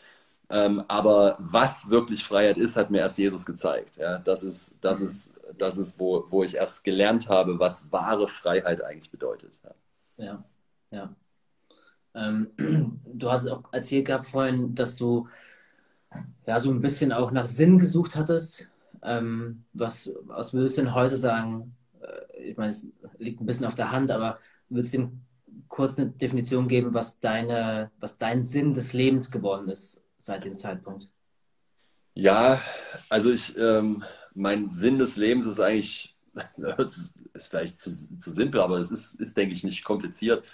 [0.51, 3.97] Ähm, aber was wirklich Freiheit ist, hat mir erst Jesus gezeigt.
[3.97, 5.05] Ja, das ist, das mhm.
[5.07, 9.59] ist, das ist wo, wo ich erst gelernt habe, was wahre Freiheit eigentlich bedeutet.
[10.19, 10.45] Ja, ja.
[10.91, 11.15] ja.
[12.15, 12.51] Ähm,
[13.07, 15.29] du hast auch erzählt gehabt vorhin, dass du
[16.47, 18.69] ja so ein bisschen auch nach Sinn gesucht hattest.
[19.03, 21.77] Ähm, was, was würdest du denn heute sagen?
[22.01, 22.87] Äh, ich meine, es
[23.19, 24.39] liegt ein bisschen auf der Hand, aber
[24.69, 25.13] würdest du
[25.69, 30.57] kurz eine Definition geben, was deine, was dein Sinn des Lebens geworden ist seit dem
[30.57, 31.09] Zeitpunkt?
[32.15, 32.61] Ja,
[33.09, 36.15] also ich, ähm, mein Sinn des Lebens ist eigentlich,
[37.35, 40.45] ist vielleicht zu, zu simpel, aber es ist, ist, denke ich, nicht kompliziert,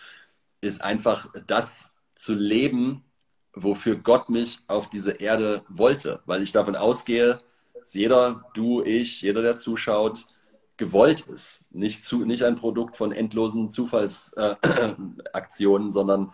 [0.60, 3.04] ist einfach das zu leben,
[3.52, 7.40] wofür Gott mich auf diese Erde wollte, weil ich davon ausgehe,
[7.80, 10.26] dass jeder, du, ich, jeder, der zuschaut,
[10.76, 11.64] gewollt ist.
[11.70, 16.32] Nicht, zu, nicht ein Produkt von endlosen Zufallsaktionen, äh, sondern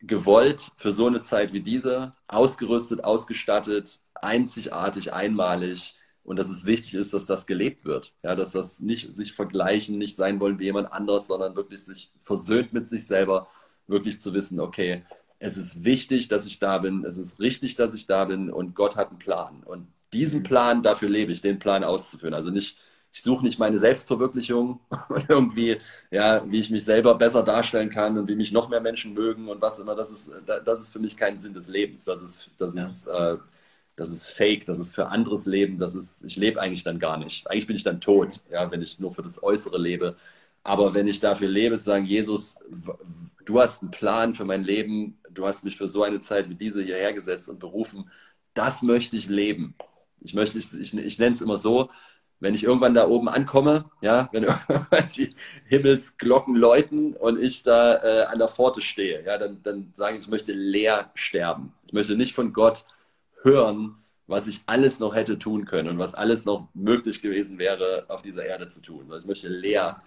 [0.00, 6.94] gewollt für so eine Zeit wie diese, ausgerüstet, ausgestattet, einzigartig, einmalig und dass es wichtig
[6.94, 8.14] ist, dass das gelebt wird.
[8.22, 12.10] Ja, dass das nicht sich vergleichen, nicht sein wollen wie jemand anderes, sondern wirklich sich
[12.20, 13.48] versöhnt mit sich selber,
[13.86, 15.04] wirklich zu wissen, okay,
[15.38, 18.74] es ist wichtig, dass ich da bin, es ist richtig, dass ich da bin und
[18.74, 19.62] Gott hat einen Plan.
[19.62, 22.34] Und diesen Plan, dafür lebe ich, den Plan auszuführen.
[22.34, 22.78] Also nicht
[23.14, 24.80] ich suche nicht meine Selbstverwirklichung
[25.28, 25.78] irgendwie,
[26.10, 29.48] ja, wie ich mich selber besser darstellen kann und wie mich noch mehr Menschen mögen
[29.48, 29.94] und was immer.
[29.94, 32.04] Das ist, das ist für mich kein Sinn des Lebens.
[32.04, 32.82] Das ist, das ja.
[32.82, 33.36] ist, äh,
[33.94, 37.16] das ist fake, das ist für anderes Leben, das ist, ich lebe eigentlich dann gar
[37.16, 37.48] nicht.
[37.48, 40.16] Eigentlich bin ich dann tot, ja, wenn ich nur für das Äußere lebe.
[40.64, 42.58] Aber wenn ich dafür lebe, zu sagen, Jesus,
[43.44, 46.56] du hast einen Plan für mein Leben, du hast mich für so eine Zeit wie
[46.56, 48.10] diese hierher gesetzt und berufen,
[48.54, 49.76] das möchte ich leben.
[50.24, 51.90] Ich möchte, ich, ich, ich nenne es immer so,
[52.40, 54.46] wenn ich irgendwann da oben ankomme, ja, wenn
[55.16, 55.34] die
[55.66, 60.22] Himmelsglocken läuten und ich da äh, an der Pforte stehe, ja, dann, dann sage ich,
[60.22, 61.72] ich möchte leer sterben.
[61.86, 62.86] Ich möchte nicht von Gott
[63.42, 63.96] hören,
[64.26, 68.22] was ich alles noch hätte tun können und was alles noch möglich gewesen wäre, auf
[68.22, 69.06] dieser Erde zu tun.
[69.10, 70.00] Also ich möchte leer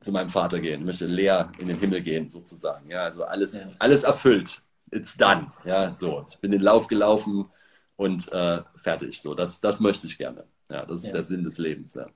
[0.00, 2.90] zu meinem Vater gehen, ich möchte leer in den Himmel gehen, sozusagen.
[2.90, 3.68] Ja, also alles, ja.
[3.78, 4.62] alles erfüllt.
[4.90, 5.52] It's done.
[5.64, 6.26] Ja, so.
[6.30, 7.46] Ich bin den Lauf gelaufen
[7.96, 9.20] und äh, fertig.
[9.20, 10.44] So, das, das möchte ich gerne.
[10.70, 11.12] Ja, das ist ja.
[11.12, 11.94] der Sinn des Lebens.
[11.94, 12.06] Ja.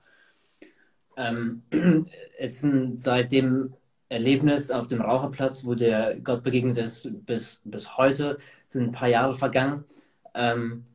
[1.17, 1.63] Ähm,
[2.39, 2.65] jetzt
[2.95, 3.73] seit dem
[4.09, 9.07] Erlebnis auf dem Raucherplatz, wo der Gott begegnet ist, bis, bis heute sind ein paar
[9.07, 9.85] Jahre vergangen.
[10.33, 10.85] Ähm,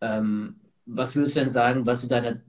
[0.00, 0.56] ähm,
[0.86, 2.42] was würdest du denn sagen, was so deine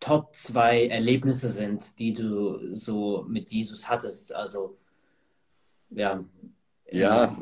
[0.00, 4.34] Top zwei Erlebnisse sind, die du so mit Jesus hattest?
[4.34, 4.76] Also,
[5.90, 6.22] ja.
[6.90, 7.34] Ja.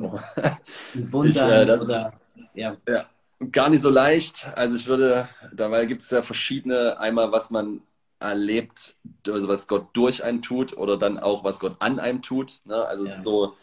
[0.95, 2.13] Wundern ich, äh, oder,
[2.55, 2.77] ja.
[2.87, 3.07] ja.
[3.51, 4.51] Gar nicht so leicht.
[4.55, 7.83] Also ich würde, dabei gibt es ja verschiedene, einmal was man
[8.21, 8.95] erlebt,
[9.27, 12.61] also was Gott durch einen tut oder dann auch was Gott an einem tut.
[12.65, 12.77] Ne?
[12.77, 13.11] Also ja.
[13.11, 13.55] es ist so,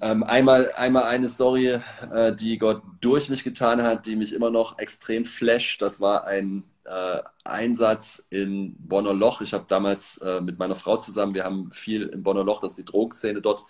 [0.00, 1.80] ähm, einmal, einmal eine Story,
[2.12, 5.82] äh, die Gott durch mich getan hat, die mich immer noch extrem flasht.
[5.82, 9.40] Das war ein äh, Einsatz in Bonner Loch.
[9.40, 12.72] Ich habe damals äh, mit meiner Frau zusammen, wir haben viel in Bonner Loch, das
[12.72, 13.64] ist die Drogenszene dort,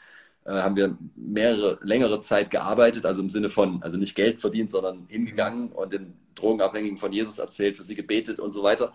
[0.53, 5.07] haben wir mehrere, längere Zeit gearbeitet, also im Sinne von, also nicht Geld verdient, sondern
[5.09, 8.93] hingegangen und den Drogenabhängigen von Jesus erzählt, für sie gebetet und so weiter.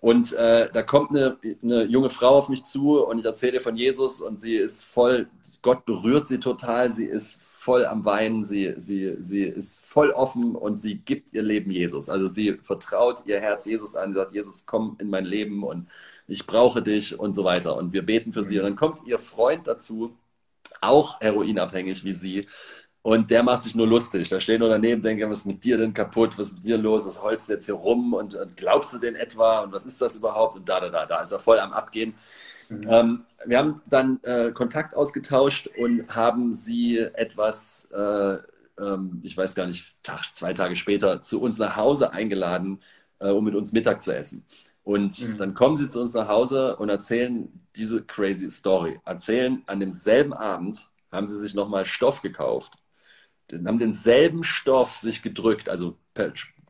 [0.00, 3.60] Und äh, da kommt eine, eine junge Frau auf mich zu und ich erzähle ihr
[3.60, 5.28] von Jesus und sie ist voll,
[5.60, 10.54] Gott berührt sie total, sie ist voll am Weinen, sie, sie, sie ist voll offen
[10.56, 12.08] und sie gibt ihr Leben Jesus.
[12.08, 15.86] Also sie vertraut ihr Herz Jesus an, sagt, Jesus, komm in mein Leben und
[16.26, 17.76] ich brauche dich und so weiter.
[17.76, 18.58] Und wir beten für sie.
[18.58, 20.16] Und dann kommt ihr Freund dazu,
[20.80, 22.46] auch heroinabhängig wie sie.
[23.02, 24.28] Und der macht sich nur lustig.
[24.28, 26.38] Da stehen nur daneben, denken, was ist mit dir denn kaputt?
[26.38, 27.06] Was ist mit dir los?
[27.06, 28.12] Was holst du jetzt hier rum?
[28.12, 29.60] Und, und glaubst du denn etwa?
[29.60, 30.56] Und was ist das überhaupt?
[30.56, 32.14] Und da, da, da, da ist er voll am Abgehen.
[32.68, 32.82] Mhm.
[32.88, 38.36] Ähm, wir haben dann äh, Kontakt ausgetauscht und haben sie etwas, äh,
[38.78, 42.82] ähm, ich weiß gar nicht, Tag, zwei Tage später zu uns nach Hause eingeladen,
[43.18, 44.44] äh, um mit uns Mittag zu essen.
[44.90, 45.38] Und mhm.
[45.38, 48.98] dann kommen sie zu uns nach Hause und erzählen diese crazy Story.
[49.04, 52.78] Erzählen, an demselben Abend haben sie sich nochmal Stoff gekauft
[53.52, 55.98] haben denselben Stoff sich gedrückt, also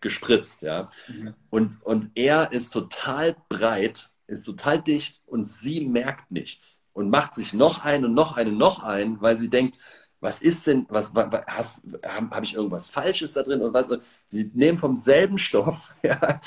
[0.00, 0.90] gespritzt, ja.
[1.08, 1.34] Mhm.
[1.50, 7.34] Und, und er ist total breit, ist total dicht und sie merkt nichts und macht
[7.34, 9.78] sich noch einen und noch einen, noch einen, weil sie denkt,
[10.20, 13.88] was ist denn, was, was habe hab ich irgendwas Falsches da drin und was?
[14.28, 16.40] sie nehmen vom selben Stoff, ja,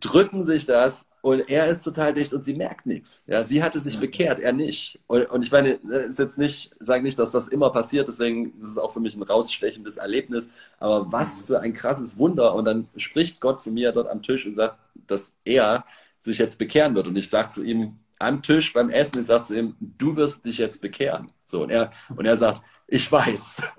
[0.00, 3.24] drücken sich das und er ist total dicht und sie merkt nichts.
[3.26, 5.00] Ja, sie hatte sich bekehrt, er nicht.
[5.06, 8.70] Und, und ich meine, ist jetzt nicht, sage nicht, dass das immer passiert, deswegen ist
[8.70, 10.48] es auch für mich ein rausstechendes Erlebnis.
[10.78, 12.54] Aber was für ein krasses Wunder.
[12.54, 15.84] Und dann spricht Gott zu mir dort am Tisch und sagt, dass er
[16.18, 17.06] sich jetzt bekehren wird.
[17.08, 20.44] Und ich sage zu ihm am Tisch beim Essen, ich sage zu ihm, du wirst
[20.44, 21.30] dich jetzt bekehren.
[21.44, 23.62] So, und er, und er sagt, ich weiß.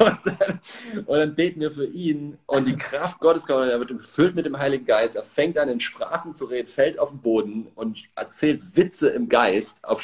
[0.00, 0.60] und, dann,
[1.06, 4.46] und, dann, beten wir für ihn und die Kraft Gottes kommt, er wird gefüllt mit
[4.46, 8.08] dem Heiligen Geist, er fängt an in Sprachen zu reden, fällt auf den Boden und
[8.14, 9.78] erzählt Witze im Geist.
[9.82, 10.02] Auf,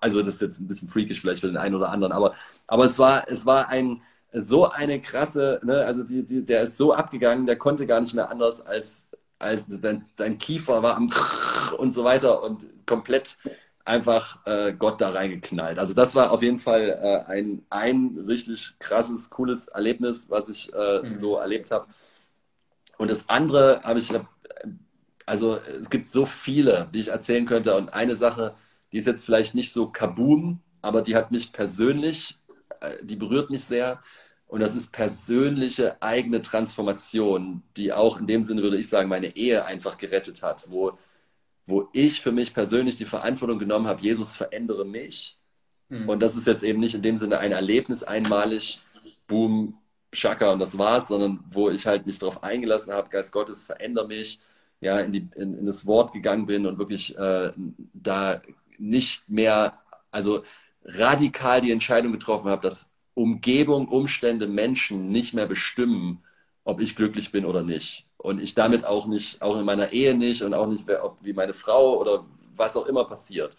[0.00, 2.34] also das ist jetzt ein bisschen freakish vielleicht für den einen oder anderen, aber,
[2.66, 4.02] aber es war, es war ein,
[4.32, 8.14] so eine krasse, ne, also die, die, der ist so abgegangen, der konnte gar nicht
[8.14, 9.07] mehr anders als,
[9.38, 11.10] als sein, sein Kiefer war am
[11.78, 13.38] und so weiter und komplett
[13.84, 15.78] einfach äh, Gott da reingeknallt.
[15.78, 20.72] Also das war auf jeden Fall äh, ein, ein richtig krasses, cooles Erlebnis, was ich
[20.74, 21.14] äh, mhm.
[21.14, 21.86] so erlebt habe.
[22.98, 24.12] Und das andere habe ich,
[25.24, 27.76] also es gibt so viele, die ich erzählen könnte.
[27.76, 28.54] Und eine Sache,
[28.92, 32.38] die ist jetzt vielleicht nicht so kaboom, aber die hat mich persönlich,
[32.80, 34.02] äh, die berührt mich sehr.
[34.48, 39.36] Und das ist persönliche eigene Transformation, die auch in dem Sinne, würde ich sagen, meine
[39.36, 40.98] Ehe einfach gerettet hat, wo
[41.68, 45.36] wo ich für mich persönlich die Verantwortung genommen habe, Jesus verändere mich.
[45.90, 46.08] Mhm.
[46.08, 48.80] Und das ist jetzt eben nicht in dem Sinne ein Erlebnis einmalig,
[49.26, 49.78] boom,
[50.10, 54.08] Schaka und das war's, sondern wo ich halt mich darauf eingelassen habe, Geist Gottes, verändere
[54.08, 54.40] mich,
[54.80, 57.52] ja, in, die, in, in das Wort gegangen bin und wirklich äh,
[57.92, 58.40] da
[58.78, 59.76] nicht mehr,
[60.10, 60.42] also
[60.84, 62.88] radikal die Entscheidung getroffen habe, dass
[63.18, 66.22] Umgebung, Umstände, Menschen nicht mehr bestimmen,
[66.64, 68.06] ob ich glücklich bin oder nicht.
[68.16, 71.32] Und ich damit auch nicht, auch in meiner Ehe nicht und auch nicht, ob, wie
[71.32, 73.56] meine Frau oder was auch immer passiert.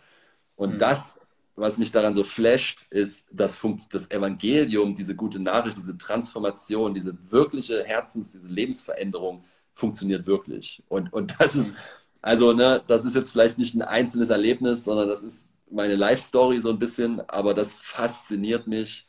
[0.55, 0.79] Und mhm.
[0.79, 1.19] das
[1.59, 7.17] was mich daran so flasht, ist, dass das Evangelium, diese gute Nachricht, diese Transformation, diese
[7.31, 9.43] wirkliche Herzens-, diese Lebensveränderung
[9.73, 10.83] funktioniert wirklich.
[10.87, 11.75] Und, und das ist,
[12.21, 16.59] also, ne, das ist jetzt vielleicht nicht ein einzelnes Erlebnis, sondern das ist meine Life-Story
[16.59, 19.07] so ein bisschen, aber das fasziniert mich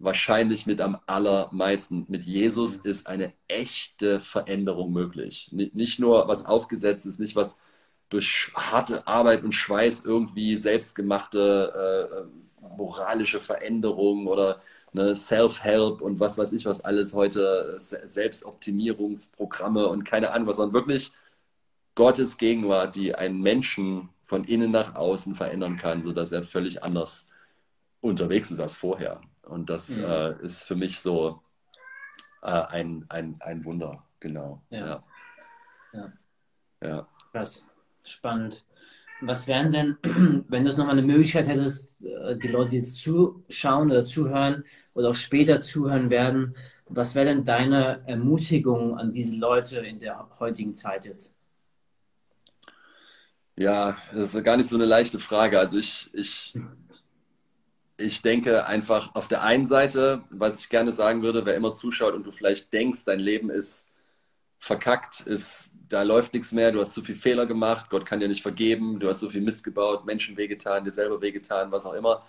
[0.00, 2.06] wahrscheinlich mit am allermeisten.
[2.08, 5.50] Mit Jesus ist eine echte Veränderung möglich.
[5.52, 7.58] Nicht nur was aufgesetzt ist, nicht was
[8.08, 12.24] durch harte Arbeit und Schweiß irgendwie selbstgemachte äh,
[12.76, 14.60] moralische Veränderung oder
[14.92, 20.74] ne, Self-Help und was weiß ich was alles heute, Selbstoptimierungsprogramme und keine Ahnung was, sondern
[20.74, 21.12] wirklich
[21.94, 27.26] Gottes Gegenwart, die einen Menschen von innen nach außen verändern kann, sodass er völlig anders
[28.00, 29.20] unterwegs ist als vorher.
[29.50, 30.04] Und das mhm.
[30.04, 31.42] äh, ist für mich so
[32.42, 34.62] äh, ein, ein, ein Wunder, genau.
[34.70, 35.02] Ja.
[35.92, 36.12] Ja.
[36.82, 37.08] ja.
[37.32, 37.64] Krass,
[38.04, 38.64] spannend.
[39.20, 39.96] Was wären denn,
[40.48, 45.10] wenn du nochmal eine Möglichkeit hättest, äh, die Leute, die jetzt zuschauen oder zuhören oder
[45.10, 46.54] auch später zuhören werden,
[46.88, 51.34] was wäre denn deine Ermutigung an diese Leute in der heutigen Zeit jetzt?
[53.56, 55.58] Ja, das ist gar nicht so eine leichte Frage.
[55.58, 56.54] Also ich, ich,
[58.00, 62.14] ich denke einfach auf der einen Seite, was ich gerne sagen würde, wer immer zuschaut
[62.14, 63.88] und du vielleicht denkst, dein Leben ist
[64.58, 68.28] verkackt, ist, da läuft nichts mehr, du hast zu viel Fehler gemacht, Gott kann dir
[68.28, 71.94] nicht vergeben, du hast so viel Mist gebaut, Menschen wehgetan, dir selber wehgetan, was auch
[71.94, 72.22] immer.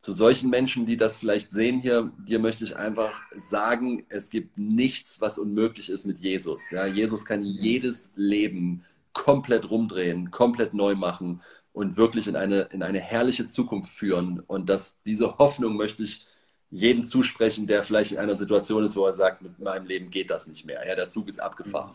[0.00, 4.58] Zu solchen Menschen, die das vielleicht sehen hier, dir möchte ich einfach sagen, es gibt
[4.58, 6.70] nichts, was unmöglich ist mit Jesus.
[6.70, 11.42] Ja, Jesus kann jedes Leben komplett rumdrehen, komplett neu machen
[11.72, 14.40] und wirklich in eine, in eine herrliche Zukunft führen.
[14.40, 16.26] Und dass diese Hoffnung möchte ich
[16.70, 20.30] jedem zusprechen, der vielleicht in einer Situation ist, wo er sagt, mit meinem Leben geht
[20.30, 20.86] das nicht mehr.
[20.86, 21.92] Ja, der Zug ist abgefahren.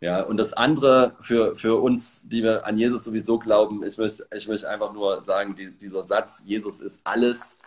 [0.00, 4.26] Ja, und das andere für, für uns, die wir an Jesus sowieso glauben, ich möchte,
[4.34, 7.58] ich möchte einfach nur sagen, die, dieser Satz, Jesus ist alles,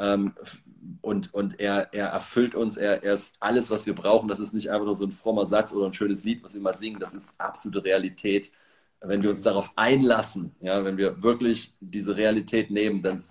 [0.00, 0.34] ähm,
[1.02, 4.28] und, und er, er erfüllt uns, er, er ist alles, was wir brauchen.
[4.28, 6.60] Das ist nicht einfach nur so ein frommer Satz oder ein schönes Lied, was wir
[6.62, 7.00] mal singen.
[7.00, 8.50] Das ist absolute Realität.
[9.00, 13.22] Wenn wir uns darauf einlassen, ja, wenn wir wirklich diese Realität nehmen, dann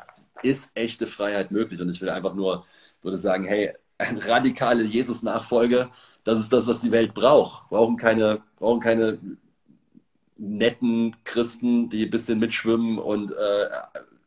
[0.42, 1.82] ist echte Freiheit möglich.
[1.82, 2.66] Und ich will einfach nur,
[3.02, 5.90] würde sagen, hey, eine radikale Jesus-Nachfolge,
[6.24, 7.70] das ist das, was die Welt braucht.
[7.70, 9.20] Brauchen keine, brauchen keine
[10.38, 13.70] netten Christen, die ein bisschen mitschwimmen und äh,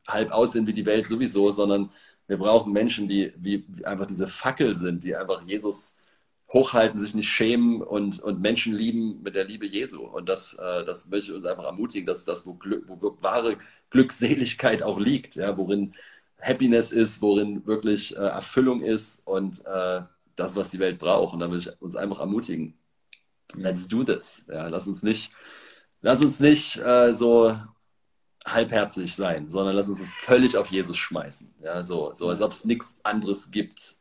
[0.07, 1.91] halb aussehen wie die Welt sowieso, sondern
[2.33, 5.97] wir brauchen Menschen, die wie, wie einfach diese Fackel sind, die einfach Jesus
[6.51, 10.01] hochhalten, sich nicht schämen und, und Menschen lieben mit der Liebe Jesu.
[10.01, 13.59] Und das, äh, das möchte ich uns einfach ermutigen, dass das, wo, Glück, wo wahre
[13.91, 15.93] Glückseligkeit auch liegt, ja, worin
[16.41, 20.01] Happiness ist, worin wirklich äh, Erfüllung ist und äh,
[20.35, 21.35] das, was die Welt braucht.
[21.35, 22.73] Und da will ich uns einfach ermutigen.
[23.55, 24.47] Let's do this.
[24.49, 25.33] Ja, lass uns nicht,
[26.01, 27.55] lass uns nicht äh, so
[28.47, 31.55] halbherzig sein, sondern lass uns es völlig auf Jesus schmeißen.
[31.63, 33.97] Ja, so, so als ob es nichts anderes gibt.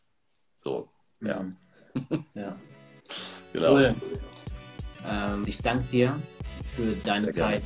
[0.58, 0.90] So,
[1.22, 1.42] ja.
[1.42, 1.56] Mhm.
[2.34, 2.56] Ja.
[3.52, 3.74] genau.
[3.74, 3.96] Cool.
[5.06, 6.22] Ähm, ich danke dir
[6.64, 7.64] für deine Sehr Zeit.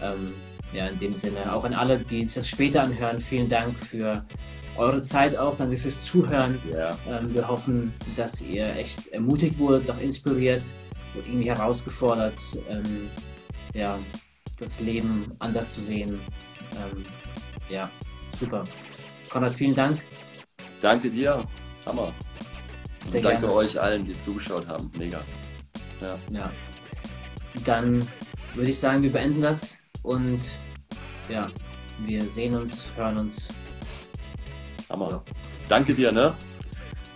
[0.00, 0.32] Ähm,
[0.72, 4.24] ja, in dem Sinne, auch an alle, die sich das später anhören, vielen Dank für
[4.76, 5.56] eure Zeit auch.
[5.56, 6.58] Danke fürs Zuhören.
[6.70, 6.96] Ja.
[7.06, 10.62] Ähm, wir hoffen, dass ihr echt ermutigt wurdet, auch inspiriert
[11.14, 12.38] und irgendwie herausgefordert,
[12.70, 13.10] ähm,
[13.74, 13.98] ja,
[14.62, 16.20] das Leben anders zu sehen.
[16.72, 17.02] Ähm,
[17.68, 17.90] ja,
[18.38, 18.64] super.
[19.28, 20.00] Konrad, vielen Dank.
[20.80, 21.42] Danke dir.
[21.86, 22.12] Hammer.
[23.04, 23.54] Sehr und danke gerne.
[23.54, 24.90] euch allen, die zugeschaut haben.
[24.98, 25.20] Mega.
[26.00, 26.18] Ja.
[26.30, 26.50] ja.
[27.64, 28.06] Dann
[28.54, 30.40] würde ich sagen, wir beenden das und
[31.28, 31.46] ja,
[32.00, 33.48] wir sehen uns, hören uns.
[34.88, 35.10] Hammer.
[35.10, 35.22] Ja.
[35.68, 36.34] Danke dir, ne?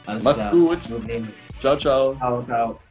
[0.07, 0.53] Alles Macht's klar.
[0.53, 0.79] gut.
[1.61, 2.15] Ciao, ciao.
[2.17, 2.86] Ciao, ciao.